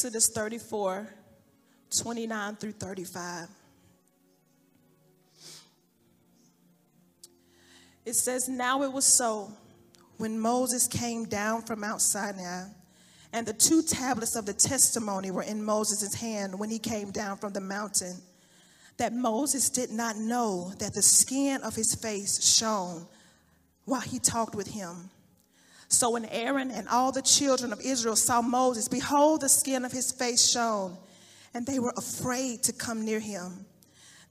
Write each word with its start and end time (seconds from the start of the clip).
Exodus 0.00 0.28
34 0.28 1.14
29 1.94 2.56
through 2.56 2.72
35. 2.72 3.48
It 8.06 8.14
says, 8.14 8.48
Now 8.48 8.82
it 8.82 8.90
was 8.90 9.04
so 9.04 9.52
when 10.16 10.40
Moses 10.40 10.88
came 10.88 11.26
down 11.26 11.60
from 11.60 11.80
Mount 11.80 12.00
Sinai, 12.00 12.68
and 13.34 13.46
the 13.46 13.52
two 13.52 13.82
tablets 13.82 14.36
of 14.36 14.46
the 14.46 14.54
testimony 14.54 15.30
were 15.30 15.42
in 15.42 15.62
Moses' 15.62 16.14
hand 16.14 16.58
when 16.58 16.70
he 16.70 16.78
came 16.78 17.10
down 17.10 17.36
from 17.36 17.52
the 17.52 17.60
mountain, 17.60 18.16
that 18.96 19.12
Moses 19.12 19.68
did 19.68 19.90
not 19.90 20.16
know 20.16 20.72
that 20.78 20.94
the 20.94 21.02
skin 21.02 21.60
of 21.60 21.76
his 21.76 21.94
face 21.94 22.42
shone 22.42 23.06
while 23.84 24.00
he 24.00 24.18
talked 24.18 24.54
with 24.54 24.68
him. 24.68 25.10
So 25.90 26.10
when 26.10 26.24
Aaron 26.26 26.70
and 26.70 26.88
all 26.88 27.10
the 27.10 27.20
children 27.20 27.72
of 27.72 27.80
Israel 27.80 28.14
saw 28.14 28.40
Moses, 28.40 28.86
behold, 28.86 29.40
the 29.40 29.48
skin 29.48 29.84
of 29.84 29.90
his 29.90 30.12
face 30.12 30.48
shone, 30.48 30.96
and 31.52 31.66
they 31.66 31.80
were 31.80 31.92
afraid 31.96 32.62
to 32.62 32.72
come 32.72 33.04
near 33.04 33.18
him. 33.18 33.66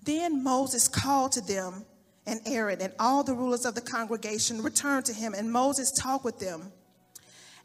Then 0.02 0.42
Moses 0.42 0.88
called 0.88 1.34
to 1.34 1.42
them, 1.42 1.86
and 2.26 2.40
Aaron 2.46 2.82
and 2.82 2.94
all 2.98 3.24
the 3.24 3.34
rulers 3.34 3.66
of 3.66 3.76
the 3.76 3.82
congregation 3.82 4.64
returned 4.64 5.06
to 5.06 5.14
him, 5.14 5.34
and 5.34 5.52
Moses 5.52 5.92
talked 5.92 6.24
with 6.24 6.40
them. 6.40 6.72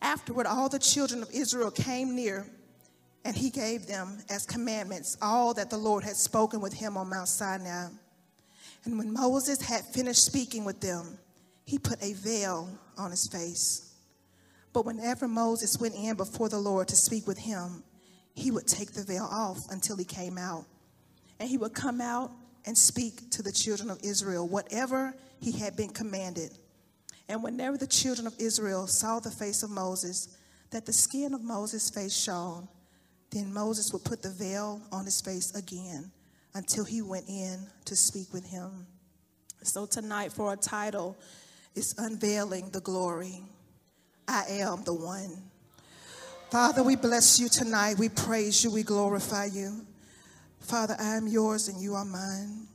Afterward, 0.03 0.47
all 0.47 0.69
the 0.69 0.81
children 0.81 1.23
of 1.23 1.31
Israel 1.33 1.71
came 1.71 2.17
near, 2.17 2.47
and 3.25 3.37
he 3.37 3.49
gave 3.49 3.87
them 3.87 4.19
as 4.29 4.45
commandments 4.45 5.17
all 5.23 5.55
that 5.55 5.71
the 5.71 5.79
Lord 5.79 6.03
had 6.03 6.17
spoken 6.17 6.61
with 6.61 6.73
him 6.73 6.97
on 6.97 7.11
Mount 7.11 7.29
Sinai. 7.29 7.91
And 8.85 8.99
when 8.99 9.13
Moses 9.13 9.63
had 9.63 9.85
finished 9.85 10.25
speaking 10.25 10.65
with 10.65 10.81
them, 10.81 11.17
he 11.65 11.79
put 11.79 12.03
a 12.03 12.13
veil 12.13 12.69
on 12.97 13.11
his 13.11 13.27
face. 13.27 13.93
But 14.73 14.85
whenever 14.85 15.29
Moses 15.29 15.79
went 15.79 15.95
in 15.95 16.17
before 16.17 16.49
the 16.49 16.59
Lord 16.59 16.89
to 16.89 16.97
speak 16.97 17.27
with 17.27 17.39
him, 17.39 17.85
he 18.35 18.51
would 18.51 18.67
take 18.67 18.93
the 18.93 19.05
veil 19.05 19.29
off 19.31 19.71
until 19.71 19.97
he 19.97 20.05
came 20.05 20.37
out. 20.37 20.65
And 21.39 21.49
he 21.49 21.57
would 21.57 21.75
come 21.75 22.01
out 22.01 22.33
and 22.67 22.77
speak 22.77 23.31
to 23.31 23.43
the 23.43 23.53
children 23.53 23.91
of 23.91 24.01
Israel 24.03 24.49
whatever 24.49 25.15
he 25.41 25.53
had 25.53 25.77
been 25.77 25.91
commanded. 25.91 26.51
And 27.29 27.43
whenever 27.43 27.77
the 27.77 27.87
children 27.87 28.27
of 28.27 28.35
Israel 28.39 28.87
saw 28.87 29.21
the 29.21 29.31
face 29.31 29.63
of 29.63 29.71
Moses, 29.71 30.37
that 30.71 30.87
the 30.87 30.93
skin 30.93 31.35
of 31.35 31.43
Moses' 31.43 31.89
face 31.89 32.15
shone, 32.17 32.69
then 33.31 33.53
Moses 33.53 33.93
would 33.93 34.05
put 34.05 34.23
the 34.23 34.31
veil 34.31 34.81
on 34.93 35.05
his 35.05 35.21
face 35.21 35.55
again 35.55 36.11
until 36.55 36.85
he 36.85 37.03
went 37.03 37.29
in 37.29 37.59
to 37.85 37.97
speak 37.97 38.33
with 38.33 38.47
him. 38.47 38.87
So 39.63 39.87
tonight, 39.87 40.33
for 40.33 40.53
a 40.53 40.57
title, 40.57 41.17
is 41.75 41.95
Unveiling 41.99 42.71
the 42.71 42.81
Glory. 42.81 43.43
I 44.29 44.45
am 44.49 44.85
the 44.85 44.95
one. 44.95 45.43
Father, 46.51 46.83
we 46.83 46.97
bless 46.97 47.41
you 47.41 47.49
tonight. 47.49 47.99
We 47.99 48.09
praise 48.09 48.63
you. 48.63 48.71
We 48.71 48.83
glorify 48.83 49.47
you. 49.47 49.85
Father, 50.61 50.97
I 50.99 51.17
am 51.17 51.27
yours 51.27 51.69
and 51.69 51.81
you 51.81 51.95
are 51.95 52.05
mine. 52.05 52.69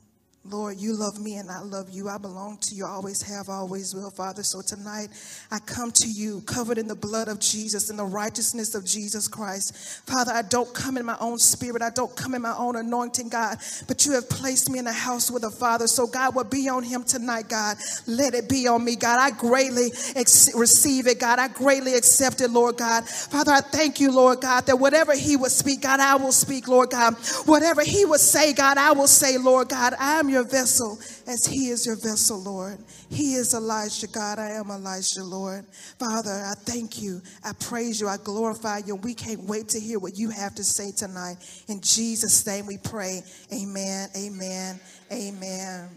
Lord, 0.48 0.78
you 0.78 0.94
love 0.94 1.20
me 1.20 1.36
and 1.36 1.50
I 1.50 1.60
love 1.60 1.90
you. 1.90 2.08
I 2.08 2.16
belong 2.16 2.56
to 2.62 2.74
you, 2.74 2.86
always 2.86 3.20
have, 3.20 3.50
always 3.50 3.94
will, 3.94 4.10
Father. 4.10 4.42
So 4.42 4.62
tonight 4.62 5.08
I 5.50 5.58
come 5.58 5.90
to 5.92 6.08
you 6.08 6.40
covered 6.46 6.78
in 6.78 6.88
the 6.88 6.94
blood 6.94 7.28
of 7.28 7.40
Jesus 7.40 7.90
and 7.90 7.98
the 7.98 8.06
righteousness 8.06 8.74
of 8.74 8.86
Jesus 8.86 9.28
Christ. 9.28 9.76
Father, 10.06 10.32
I 10.32 10.40
don't 10.40 10.72
come 10.72 10.96
in 10.96 11.04
my 11.04 11.16
own 11.20 11.38
spirit. 11.38 11.82
I 11.82 11.90
don't 11.90 12.16
come 12.16 12.34
in 12.34 12.40
my 12.40 12.56
own 12.56 12.76
anointing, 12.76 13.28
God, 13.28 13.58
but 13.86 14.06
you 14.06 14.12
have 14.12 14.30
placed 14.30 14.70
me 14.70 14.78
in 14.78 14.86
a 14.86 14.92
house 14.92 15.30
with 15.30 15.44
a 15.44 15.50
Father. 15.50 15.86
So 15.86 16.06
God, 16.06 16.34
what 16.34 16.50
be 16.50 16.70
on 16.70 16.84
him 16.84 17.04
tonight, 17.04 17.50
God, 17.50 17.76
let 18.06 18.32
it 18.34 18.48
be 18.48 18.66
on 18.66 18.82
me, 18.82 18.96
God. 18.96 19.18
I 19.20 19.32
greatly 19.32 19.92
ex- 20.16 20.54
receive 20.54 21.06
it, 21.06 21.20
God. 21.20 21.38
I 21.38 21.48
greatly 21.48 21.94
accept 21.96 22.40
it, 22.40 22.50
Lord 22.50 22.78
God. 22.78 23.06
Father, 23.06 23.52
I 23.52 23.60
thank 23.60 24.00
you, 24.00 24.10
Lord 24.10 24.40
God, 24.40 24.64
that 24.66 24.78
whatever 24.78 25.14
he 25.14 25.36
would 25.36 25.52
speak, 25.52 25.82
God, 25.82 26.00
I 26.00 26.16
will 26.16 26.32
speak, 26.32 26.66
Lord 26.66 26.88
God. 26.88 27.14
Whatever 27.44 27.84
he 27.84 28.06
would 28.06 28.20
say, 28.20 28.54
God, 28.54 28.78
I 28.78 28.92
will 28.92 29.06
say, 29.06 29.36
Lord 29.36 29.68
God. 29.68 29.92
I 29.98 30.18
am 30.18 30.30
your 30.30 30.39
vessel 30.44 30.98
as 31.26 31.46
He 31.46 31.68
is 31.68 31.86
your 31.86 31.96
vessel, 31.96 32.40
Lord. 32.40 32.78
He 33.08 33.34
is 33.34 33.54
Elijah, 33.54 34.06
God. 34.06 34.38
I 34.38 34.50
am 34.50 34.70
Elijah, 34.70 35.24
Lord. 35.24 35.66
Father, 35.98 36.30
I 36.30 36.54
thank 36.54 37.00
you. 37.00 37.22
I 37.44 37.52
praise 37.52 38.00
you. 38.00 38.08
I 38.08 38.16
glorify 38.16 38.78
you. 38.86 38.96
We 38.96 39.14
can't 39.14 39.44
wait 39.44 39.68
to 39.70 39.80
hear 39.80 39.98
what 39.98 40.16
you 40.16 40.30
have 40.30 40.54
to 40.56 40.64
say 40.64 40.92
tonight. 40.92 41.36
In 41.68 41.80
Jesus' 41.80 42.46
name 42.46 42.66
we 42.66 42.78
pray. 42.78 43.22
Amen, 43.52 44.08
amen, 44.16 44.80
amen. 45.12 45.88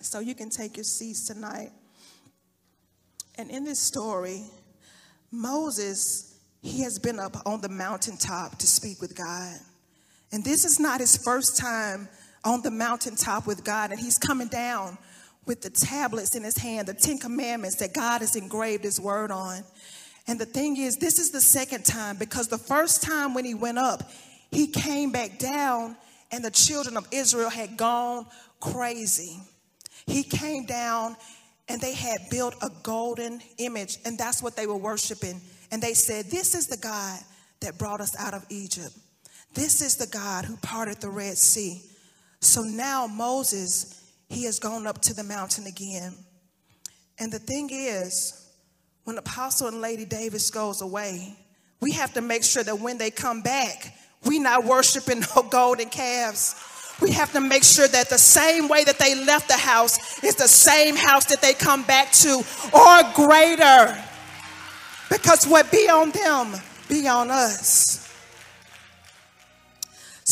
So 0.00 0.20
you 0.20 0.34
can 0.34 0.50
take 0.50 0.76
your 0.76 0.84
seats 0.84 1.26
tonight. 1.26 1.70
And 3.38 3.50
in 3.50 3.64
this 3.64 3.78
story, 3.78 4.42
Moses, 5.30 6.38
he 6.62 6.82
has 6.82 6.98
been 6.98 7.18
up 7.18 7.36
on 7.46 7.60
the 7.60 7.68
mountaintop 7.68 8.58
to 8.58 8.66
speak 8.66 9.00
with 9.00 9.16
God. 9.16 9.56
And 10.32 10.44
this 10.44 10.64
is 10.64 10.80
not 10.80 11.00
his 11.00 11.16
first 11.16 11.56
time 11.56 12.08
on 12.44 12.62
the 12.62 12.70
mountaintop 12.70 13.46
with 13.46 13.64
God, 13.64 13.90
and 13.90 14.00
he's 14.00 14.18
coming 14.18 14.48
down 14.48 14.98
with 15.46 15.62
the 15.62 15.70
tablets 15.70 16.34
in 16.36 16.42
his 16.42 16.56
hand, 16.56 16.88
the 16.88 16.94
Ten 16.94 17.18
Commandments 17.18 17.76
that 17.76 17.92
God 17.92 18.20
has 18.20 18.36
engraved 18.36 18.84
his 18.84 19.00
word 19.00 19.30
on. 19.30 19.62
And 20.28 20.38
the 20.38 20.46
thing 20.46 20.76
is, 20.76 20.96
this 20.96 21.18
is 21.18 21.30
the 21.30 21.40
second 21.40 21.84
time 21.84 22.16
because 22.16 22.48
the 22.48 22.58
first 22.58 23.02
time 23.02 23.34
when 23.34 23.44
he 23.44 23.54
went 23.54 23.78
up, 23.78 24.08
he 24.52 24.68
came 24.68 25.10
back 25.10 25.38
down 25.38 25.96
and 26.30 26.44
the 26.44 26.50
children 26.50 26.96
of 26.96 27.06
Israel 27.10 27.50
had 27.50 27.76
gone 27.76 28.26
crazy. 28.60 29.40
He 30.06 30.22
came 30.22 30.64
down 30.64 31.16
and 31.68 31.80
they 31.80 31.94
had 31.94 32.20
built 32.30 32.54
a 32.62 32.70
golden 32.82 33.40
image, 33.58 33.98
and 34.04 34.18
that's 34.18 34.42
what 34.42 34.56
they 34.56 34.66
were 34.66 34.76
worshiping. 34.76 35.40
And 35.70 35.80
they 35.82 35.94
said, 35.94 36.26
This 36.26 36.54
is 36.54 36.66
the 36.66 36.76
God 36.76 37.20
that 37.60 37.78
brought 37.78 38.00
us 38.00 38.14
out 38.18 38.34
of 38.34 38.44
Egypt. 38.50 38.90
This 39.54 39.80
is 39.80 39.96
the 39.96 40.06
God 40.06 40.44
who 40.44 40.56
parted 40.56 41.00
the 41.00 41.08
Red 41.08 41.38
Sea. 41.38 41.82
So 42.42 42.62
now 42.62 43.06
Moses, 43.06 44.12
he 44.28 44.44
has 44.44 44.58
gone 44.58 44.86
up 44.86 45.00
to 45.02 45.14
the 45.14 45.22
mountain 45.22 45.66
again. 45.66 46.12
And 47.18 47.32
the 47.32 47.38
thing 47.38 47.70
is, 47.72 48.50
when 49.04 49.16
Apostle 49.16 49.68
and 49.68 49.80
Lady 49.80 50.04
Davis 50.04 50.50
goes 50.50 50.82
away, 50.82 51.36
we 51.80 51.92
have 51.92 52.12
to 52.14 52.20
make 52.20 52.42
sure 52.42 52.64
that 52.64 52.80
when 52.80 52.98
they 52.98 53.12
come 53.12 53.42
back, 53.42 53.96
we 54.26 54.40
not 54.40 54.64
worshiping 54.64 55.22
no 55.34 55.42
golden 55.50 55.88
calves. 55.88 56.56
We 57.00 57.12
have 57.12 57.32
to 57.32 57.40
make 57.40 57.62
sure 57.62 57.86
that 57.86 58.10
the 58.10 58.18
same 58.18 58.68
way 58.68 58.84
that 58.84 58.98
they 58.98 59.14
left 59.14 59.46
the 59.48 59.56
house 59.56 60.22
is 60.24 60.34
the 60.34 60.48
same 60.48 60.96
house 60.96 61.24
that 61.26 61.40
they 61.40 61.54
come 61.54 61.84
back 61.84 62.10
to 62.12 62.42
or 62.72 63.12
greater. 63.14 64.02
Because 65.08 65.46
what 65.46 65.70
be 65.70 65.88
on 65.88 66.10
them, 66.10 66.60
be 66.88 67.06
on 67.06 67.30
us. 67.30 68.11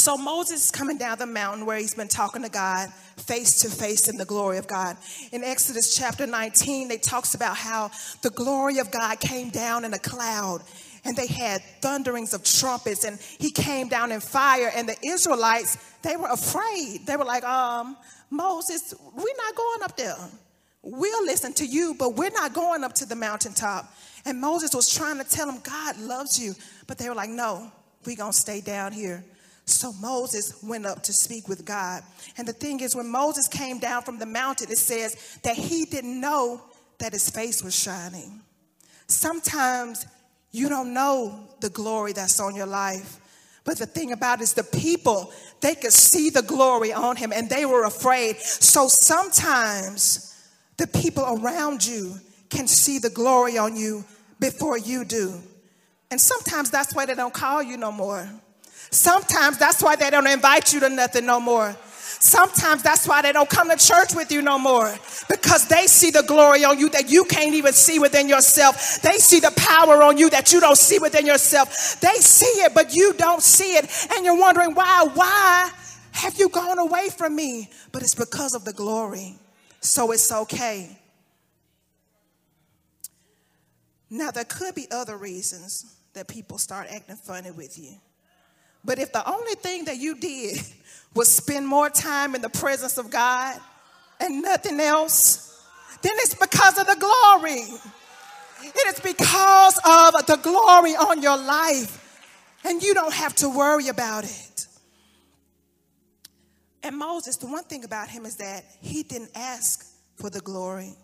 So 0.01 0.17
Moses 0.17 0.65
is 0.65 0.71
coming 0.71 0.97
down 0.97 1.19
the 1.19 1.27
mountain 1.27 1.67
where 1.67 1.77
he's 1.77 1.93
been 1.93 2.09
talking 2.09 2.41
to 2.41 2.49
God 2.49 2.89
face 3.19 3.61
to 3.61 3.69
face 3.69 4.09
in 4.09 4.17
the 4.17 4.25
glory 4.25 4.57
of 4.57 4.67
God. 4.67 4.97
In 5.31 5.45
Exodus 5.45 5.95
chapter 5.95 6.27
19, 6.27 6.89
they 6.89 6.97
talks 6.97 7.35
about 7.35 7.55
how 7.55 7.91
the 8.23 8.31
glory 8.31 8.79
of 8.79 8.91
God 8.91 9.21
came 9.21 9.51
down 9.51 9.85
in 9.85 9.93
a 9.93 9.99
cloud 9.99 10.63
and 11.05 11.15
they 11.15 11.27
had 11.27 11.61
thunderings 11.83 12.33
of 12.33 12.43
trumpets 12.45 13.05
and 13.05 13.21
he 13.39 13.51
came 13.51 13.89
down 13.89 14.11
in 14.11 14.21
fire 14.21 14.73
and 14.75 14.89
the 14.89 14.97
Israelites, 15.05 15.77
they 16.01 16.17
were 16.17 16.31
afraid. 16.31 17.01
They 17.05 17.19
were 17.19 17.27
like, 17.27 17.45
um, 17.45 17.95
Moses, 18.31 18.95
we're 18.99 19.37
not 19.37 19.55
going 19.55 19.83
up 19.83 19.99
there. 19.99 20.17
We'll 20.83 21.27
listen 21.27 21.53
to 21.55 21.67
you, 21.67 21.95
but 21.99 22.17
we're 22.17 22.31
not 22.31 22.55
going 22.55 22.85
up 22.85 22.95
to 22.95 23.05
the 23.05 23.17
mountaintop. 23.17 23.93
And 24.25 24.41
Moses 24.41 24.75
was 24.75 24.91
trying 24.91 25.19
to 25.19 25.29
tell 25.29 25.45
them, 25.45 25.61
God 25.63 25.99
loves 25.99 26.43
you. 26.43 26.55
But 26.87 26.97
they 26.97 27.11
were 27.11 27.15
like, 27.15 27.29
no, 27.29 27.71
we're 28.07 28.17
going 28.17 28.33
to 28.33 28.39
stay 28.39 28.63
down 28.63 28.93
here. 28.93 29.23
So 29.71 29.93
Moses 29.95 30.63
went 30.63 30.87
up 30.87 31.03
to 31.05 31.13
speak 31.13 31.49
with 31.49 31.65
God. 31.65 32.03
And 32.37 32.47
the 32.47 32.53
thing 32.53 32.81
is, 32.81 32.95
when 32.95 33.09
Moses 33.09 33.49
came 33.49 33.79
down 33.79 34.03
from 34.03 34.19
the 34.19 34.27
mountain, 34.27 34.71
it 34.71 34.79
says 34.79 35.39
that 35.43 35.57
he 35.57 35.85
didn't 35.85 36.21
know 36.21 36.61
that 36.99 37.13
his 37.13 37.31
face 37.31 37.63
was 37.63 37.75
shining. 37.75 38.41
Sometimes 39.07 40.07
you 40.53 40.69
don't 40.69 40.93
know 40.93 41.49
the 41.61 41.71
glory 41.71 42.13
that's 42.13 42.41
on 42.41 42.55
your 42.55 42.67
life. 42.67 43.19
But 43.65 43.79
the 43.79 43.87
thing 43.87 44.13
about 44.13 44.41
it 44.41 44.45
is 44.45 44.55
the 44.55 44.65
people, 44.65 45.33
they 45.61 45.75
could 45.75 45.93
see 45.93 46.31
the 46.31 46.43
glory 46.43 46.93
on 46.93 47.17
him 47.17 47.33
and 47.33 47.49
they 47.49 47.67
were 47.67 47.85
afraid. 47.85 48.39
So 48.39 48.89
sometimes 48.89 50.35
the 50.77 50.87
people 50.87 51.25
around 51.25 51.87
you 51.87 52.15
can 52.49 52.67
see 52.67 52.99
the 52.99 53.11
glory 53.11 53.59
on 53.59 53.77
you 53.77 54.05
before 54.41 54.79
you 54.79 55.05
do. 55.05 55.35
And 56.11 56.21
sometimes 56.21 56.71
that's 56.71 56.95
why 56.95 57.07
they 57.07 57.15
don't 57.15 57.35
call 57.35 57.63
you 57.63 57.77
no 57.77 57.93
more. 57.93 58.29
Sometimes 58.91 59.59
that's 59.59 59.83
why 59.83 59.97
they 59.97 60.11
don't 60.11 60.27
invite 60.27 60.73
you 60.73 60.81
to 60.81 60.89
nothing 60.89 61.27
no 61.27 61.41
more. 61.41 61.77
Sometimes 62.23 62.83
that's 62.83 63.09
why 63.09 63.23
they 63.23 63.33
don't 63.33 63.49
come 63.49 63.71
to 63.71 63.77
church 63.77 64.15
with 64.15 64.31
you 64.31 64.43
no 64.43 64.59
more 64.59 64.95
because 65.31 65.67
they 65.69 65.87
see 65.87 66.11
the 66.11 66.23
glory 66.23 66.65
on 66.65 66.79
you 66.79 66.91
that 66.91 67.11
you 67.11 67.25
can't 67.25 67.55
even 67.55 67.73
see 67.73 67.99
within 67.99 68.29
yourself. 68.29 69.01
They 69.01 69.17
see 69.17 69.41
the 69.41 69.53
power 69.57 70.03
on 70.03 70.19
you 70.19 70.29
that 70.31 70.53
you 70.53 70.61
don't 70.61 70.77
see 70.77 70.99
within 70.99 71.25
yourself. 71.25 71.99
They 72.01 72.15
see 72.17 72.61
it, 72.63 72.75
but 72.75 72.95
you 72.95 73.15
don't 73.15 73.43
see 73.43 73.75
it. 73.77 73.89
And 74.13 74.25
you're 74.25 74.39
wondering, 74.39 74.75
why? 74.75 75.09
Why 75.15 75.71
have 76.13 76.39
you 76.39 76.51
gone 76.51 76.79
away 76.79 77.09
from 77.09 77.35
me? 77.35 77.71
But 77.91 78.03
it's 78.03 78.15
because 78.15 78.55
of 78.55 78.67
the 78.67 78.75
glory. 78.75 79.37
So 79.81 80.13
it's 80.13 80.31
okay. 80.31 80.99
Now, 84.11 84.31
there 84.31 84.45
could 84.45 84.75
be 84.75 84.89
other 84.91 85.17
reasons 85.17 85.97
that 86.13 86.29
people 86.29 86.59
start 86.59 86.89
acting 86.91 87.17
funny 87.17 87.51
with 87.51 87.79
you. 87.79 87.95
But 88.85 88.99
if 88.99 89.13
the 89.13 89.29
only 89.29 89.55
thing 89.55 89.85
that 89.87 89.97
you 89.97 90.17
did 90.17 90.59
was 91.15 91.29
spend 91.29 91.67
more 91.67 91.91
time 91.91 92.35
in 92.35 92.43
the 92.43 92.49
presence 92.49 92.99
of 92.99 93.11
God 93.11 93.59
and 94.21 94.43
nothing 94.43 94.81
else, 94.81 95.65
then 96.03 96.13
it's 96.17 96.35
because 96.35 96.79
of 96.79 96.87
the 96.87 96.97
glory. 96.97 97.65
It 98.63 98.95
is 98.95 99.01
because 99.01 99.79
of 99.79 100.27
the 100.27 100.39
glory 100.43 100.93
on 100.93 101.23
your 101.23 101.37
life. 101.37 101.97
And 102.65 102.83
you 102.83 102.93
don't 102.93 103.15
have 103.15 103.35
to 103.37 103.49
worry 103.49 103.89
about 103.89 104.25
it. 104.25 104.67
And 106.83 106.97
Moses, 106.97 107.37
the 107.37 107.47
one 107.47 107.65
thing 107.65 107.85
about 107.85 108.09
him 108.09 108.25
is 108.25 108.37
that 108.37 108.65
he 108.81 109.03
didn't 109.03 109.31
ask 109.35 109.87
for 110.17 110.31
the 110.31 110.41
glory, 110.41 110.95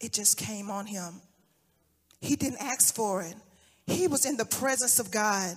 it 0.00 0.12
just 0.12 0.38
came 0.38 0.70
on 0.70 0.86
him. 0.86 1.20
He 2.20 2.36
didn't 2.36 2.62
ask 2.62 2.94
for 2.94 3.22
it. 3.22 3.34
He 3.86 4.08
was 4.08 4.24
in 4.24 4.36
the 4.36 4.44
presence 4.44 4.98
of 4.98 5.10
God, 5.10 5.56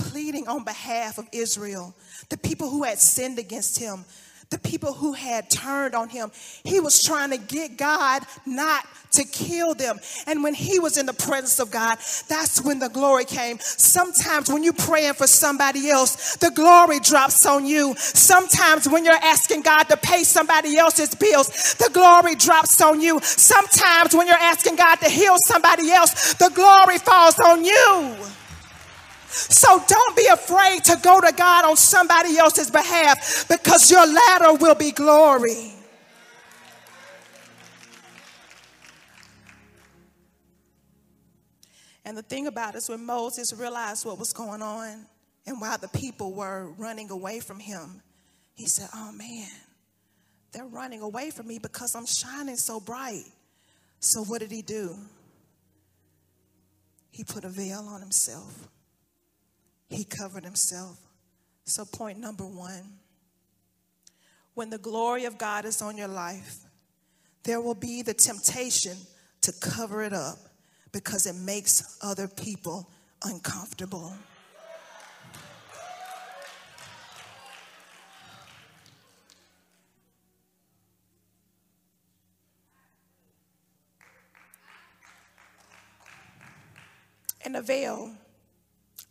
pleading 0.00 0.48
on 0.48 0.64
behalf 0.64 1.18
of 1.18 1.28
Israel, 1.32 1.94
the 2.28 2.38
people 2.38 2.70
who 2.70 2.82
had 2.84 2.98
sinned 2.98 3.38
against 3.38 3.78
him, 3.78 4.04
the 4.50 4.58
people 4.58 4.92
who 4.92 5.12
had 5.12 5.48
turned 5.48 5.94
on 5.94 6.08
him. 6.08 6.30
He 6.64 6.80
was 6.80 7.02
trying 7.02 7.30
to 7.30 7.38
get 7.38 7.76
God 7.76 8.22
not 8.44 8.84
to 9.12 9.24
kill 9.24 9.74
them. 9.74 9.98
And 10.26 10.42
when 10.42 10.54
he 10.54 10.80
was 10.80 10.98
in 10.98 11.06
the 11.06 11.12
presence 11.12 11.60
of 11.60 11.70
God, 11.70 11.98
that's 12.28 12.60
when 12.60 12.80
the 12.80 12.88
glory 12.88 13.24
came. 13.24 13.58
Sometimes 13.60 14.50
when 14.50 14.64
you're 14.64 14.72
praying 14.72 15.14
for 15.14 15.28
somebody 15.28 15.88
else, 15.88 16.36
the 16.36 16.50
glory 16.50 16.98
drops 16.98 17.46
on 17.46 17.64
you. 17.64 17.94
Sometimes 17.96 18.88
when 18.88 19.04
you're 19.04 19.14
asking 19.14 19.62
God 19.62 19.84
to 19.84 19.96
pay 19.96 20.24
somebody 20.24 20.76
else's 20.76 21.14
bills, 21.14 21.74
the 21.74 21.90
glory 21.92 22.34
drops 22.34 22.80
on 22.80 23.00
you. 23.00 23.20
Sometimes 23.22 24.14
when 24.14 24.26
you're 24.26 24.36
asking 24.36 24.74
God 24.76 24.96
to 24.96 25.08
heal 25.08 25.36
somebody 25.46 25.92
else, 25.92 26.34
the 26.34 26.50
glory 26.54 26.98
falls 26.98 27.38
on 27.38 27.64
you. 27.64 28.16
So 29.30 29.82
don't 29.86 30.16
be 30.16 30.26
afraid 30.26 30.82
to 30.84 30.98
go 31.02 31.20
to 31.20 31.32
God 31.32 31.64
on 31.64 31.76
somebody 31.76 32.36
else's 32.36 32.70
behalf 32.70 33.46
because 33.48 33.90
your 33.90 34.04
latter 34.06 34.54
will 34.54 34.74
be 34.74 34.90
glory. 34.90 35.74
And 42.04 42.18
the 42.18 42.22
thing 42.22 42.48
about 42.48 42.74
it 42.74 42.78
is 42.78 42.88
when 42.88 43.06
Moses 43.06 43.52
realized 43.52 44.04
what 44.04 44.18
was 44.18 44.32
going 44.32 44.62
on 44.62 45.06
and 45.46 45.60
while 45.60 45.78
the 45.78 45.88
people 45.88 46.32
were 46.32 46.72
running 46.76 47.10
away 47.10 47.38
from 47.38 47.60
him, 47.60 48.02
he 48.54 48.66
said, 48.66 48.88
Oh 48.92 49.12
man, 49.12 49.48
they're 50.50 50.66
running 50.66 51.02
away 51.02 51.30
from 51.30 51.46
me 51.46 51.60
because 51.60 51.94
I'm 51.94 52.06
shining 52.06 52.56
so 52.56 52.80
bright. 52.80 53.24
So 54.00 54.24
what 54.24 54.40
did 54.40 54.50
he 54.50 54.62
do? 54.62 54.96
He 57.10 57.22
put 57.22 57.44
a 57.44 57.48
veil 57.48 57.86
on 57.88 58.00
himself 58.00 58.68
he 59.90 60.04
covered 60.04 60.44
himself. 60.44 60.98
So, 61.64 61.84
point 61.84 62.18
number 62.18 62.46
one 62.46 62.98
when 64.54 64.70
the 64.70 64.78
glory 64.78 65.24
of 65.24 65.38
God 65.38 65.64
is 65.64 65.80
on 65.80 65.96
your 65.96 66.08
life, 66.08 66.58
there 67.44 67.60
will 67.60 67.74
be 67.74 68.02
the 68.02 68.14
temptation 68.14 68.96
to 69.42 69.52
cover 69.60 70.02
it 70.02 70.12
up 70.12 70.38
because 70.92 71.26
it 71.26 71.34
makes 71.34 71.98
other 72.02 72.28
people 72.28 72.90
uncomfortable. 73.24 74.14
And 87.42 87.56
a 87.56 87.62
veil 87.62 88.12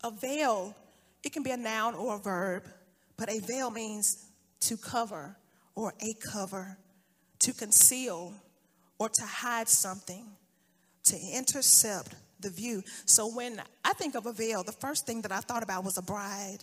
a 0.04 0.12
veil, 0.12 0.76
it 1.24 1.34
can 1.34 1.44
be 1.44 1.52
a 1.52 1.58
noun 1.58 1.96
or 1.96 2.16
a 2.16 2.20
verb, 2.20 2.64
but 3.18 3.30
a 3.30 3.40
veil 3.40 3.70
means 3.70 4.26
to 4.62 4.78
cover 4.78 5.36
or 5.76 5.94
a 6.02 6.14
cover, 6.32 6.78
to 7.40 7.54
conceal 7.54 8.34
or 8.98 9.10
to 9.10 9.26
hide 9.26 9.70
something, 9.70 10.26
to 11.04 11.18
intercept 11.34 12.16
the 12.40 12.50
view. 12.50 12.84
So 13.06 13.28
when 13.34 13.62
I 13.84 13.94
think 13.94 14.16
of 14.16 14.26
a 14.26 14.34
veil, 14.34 14.64
the 14.64 14.72
first 14.72 15.06
thing 15.06 15.22
that 15.22 15.32
I 15.32 15.40
thought 15.40 15.64
about 15.64 15.84
was 15.84 15.98
a 15.98 16.02
bride. 16.02 16.60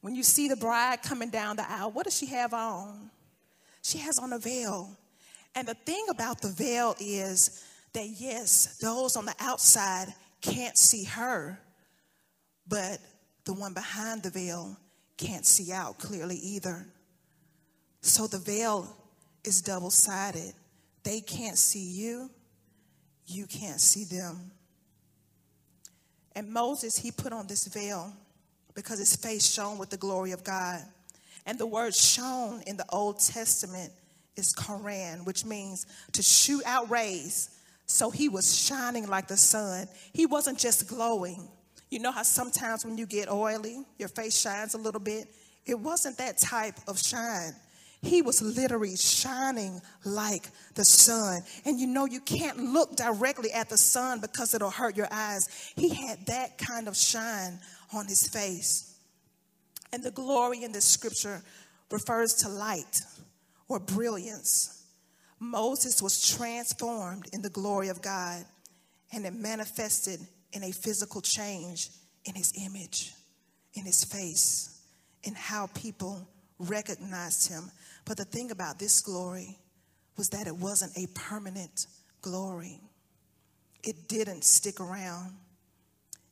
When 0.00 0.14
you 0.14 0.22
see 0.22 0.48
the 0.48 0.56
bride 0.56 1.02
coming 1.02 1.30
down 1.30 1.56
the 1.56 1.70
aisle, 1.70 1.90
what 1.90 2.04
does 2.04 2.16
she 2.16 2.26
have 2.26 2.54
on? 2.54 3.10
She 3.82 3.98
has 3.98 4.18
on 4.18 4.32
a 4.32 4.38
veil. 4.38 4.96
And 5.54 5.68
the 5.68 5.74
thing 5.74 6.06
about 6.10 6.40
the 6.40 6.50
veil 6.50 6.94
is 7.00 7.64
that, 7.92 8.06
yes, 8.06 8.78
those 8.78 9.16
on 9.16 9.26
the 9.26 9.34
outside 9.40 10.08
can't 10.40 10.78
see 10.78 11.04
her, 11.04 11.58
but 12.70 12.98
the 13.44 13.52
one 13.52 13.74
behind 13.74 14.22
the 14.22 14.30
veil 14.30 14.78
can't 15.18 15.44
see 15.44 15.72
out 15.72 15.98
clearly 15.98 16.36
either. 16.36 16.86
So 18.00 18.26
the 18.26 18.38
veil 18.38 18.96
is 19.44 19.60
double 19.60 19.90
sided. 19.90 20.54
They 21.02 21.20
can't 21.20 21.58
see 21.58 21.84
you, 21.84 22.30
you 23.26 23.46
can't 23.46 23.80
see 23.80 24.04
them. 24.04 24.52
And 26.34 26.48
Moses, 26.48 26.96
he 26.96 27.10
put 27.10 27.32
on 27.32 27.46
this 27.48 27.66
veil 27.66 28.12
because 28.74 28.98
his 28.98 29.16
face 29.16 29.50
shone 29.52 29.78
with 29.78 29.90
the 29.90 29.96
glory 29.96 30.30
of 30.32 30.44
God. 30.44 30.80
And 31.44 31.58
the 31.58 31.66
word 31.66 31.94
shone 31.94 32.62
in 32.66 32.76
the 32.76 32.84
Old 32.90 33.18
Testament 33.18 33.92
is 34.36 34.54
qaran, 34.54 35.26
which 35.26 35.44
means 35.44 35.86
to 36.12 36.22
shoot 36.22 36.62
out 36.64 36.88
rays. 36.90 37.50
So 37.86 38.10
he 38.10 38.28
was 38.28 38.56
shining 38.56 39.08
like 39.08 39.26
the 39.26 39.36
sun. 39.36 39.88
He 40.12 40.26
wasn't 40.26 40.58
just 40.58 40.86
glowing, 40.86 41.48
you 41.90 41.98
know 41.98 42.12
how 42.12 42.22
sometimes 42.22 42.84
when 42.84 42.96
you 42.96 43.06
get 43.06 43.30
oily, 43.30 43.84
your 43.98 44.08
face 44.08 44.40
shines 44.40 44.74
a 44.74 44.78
little 44.78 45.00
bit? 45.00 45.26
It 45.66 45.78
wasn't 45.78 46.18
that 46.18 46.38
type 46.38 46.76
of 46.86 46.98
shine. 46.98 47.52
He 48.02 48.22
was 48.22 48.40
literally 48.40 48.96
shining 48.96 49.82
like 50.04 50.48
the 50.74 50.84
sun. 50.84 51.42
And 51.66 51.78
you 51.78 51.86
know, 51.86 52.06
you 52.06 52.20
can't 52.20 52.56
look 52.58 52.96
directly 52.96 53.52
at 53.52 53.68
the 53.68 53.76
sun 53.76 54.20
because 54.20 54.54
it'll 54.54 54.70
hurt 54.70 54.96
your 54.96 55.08
eyes. 55.10 55.72
He 55.76 55.94
had 55.94 56.24
that 56.26 56.56
kind 56.56 56.88
of 56.88 56.96
shine 56.96 57.58
on 57.92 58.06
his 58.06 58.26
face. 58.26 58.96
And 59.92 60.02
the 60.02 60.12
glory 60.12 60.62
in 60.62 60.72
this 60.72 60.84
scripture 60.84 61.42
refers 61.90 62.34
to 62.34 62.48
light 62.48 63.02
or 63.68 63.80
brilliance. 63.80 64.84
Moses 65.40 66.02
was 66.02 66.36
transformed 66.36 67.26
in 67.32 67.42
the 67.42 67.50
glory 67.50 67.88
of 67.88 68.00
God 68.00 68.44
and 69.12 69.26
it 69.26 69.34
manifested 69.34 70.20
in 70.52 70.64
a 70.64 70.72
physical 70.72 71.20
change 71.20 71.90
in 72.24 72.34
his 72.34 72.52
image, 72.64 73.12
in 73.74 73.84
his 73.84 74.04
face, 74.04 74.80
in 75.22 75.34
how 75.34 75.68
people 75.68 76.28
recognized 76.58 77.48
him. 77.48 77.70
But 78.04 78.16
the 78.16 78.24
thing 78.24 78.50
about 78.50 78.78
this 78.78 79.00
glory 79.00 79.58
was 80.16 80.30
that 80.30 80.46
it 80.46 80.56
wasn't 80.56 80.96
a 80.96 81.06
permanent 81.14 81.86
glory. 82.20 82.80
It 83.82 84.08
didn't 84.08 84.44
stick 84.44 84.80
around. 84.80 85.34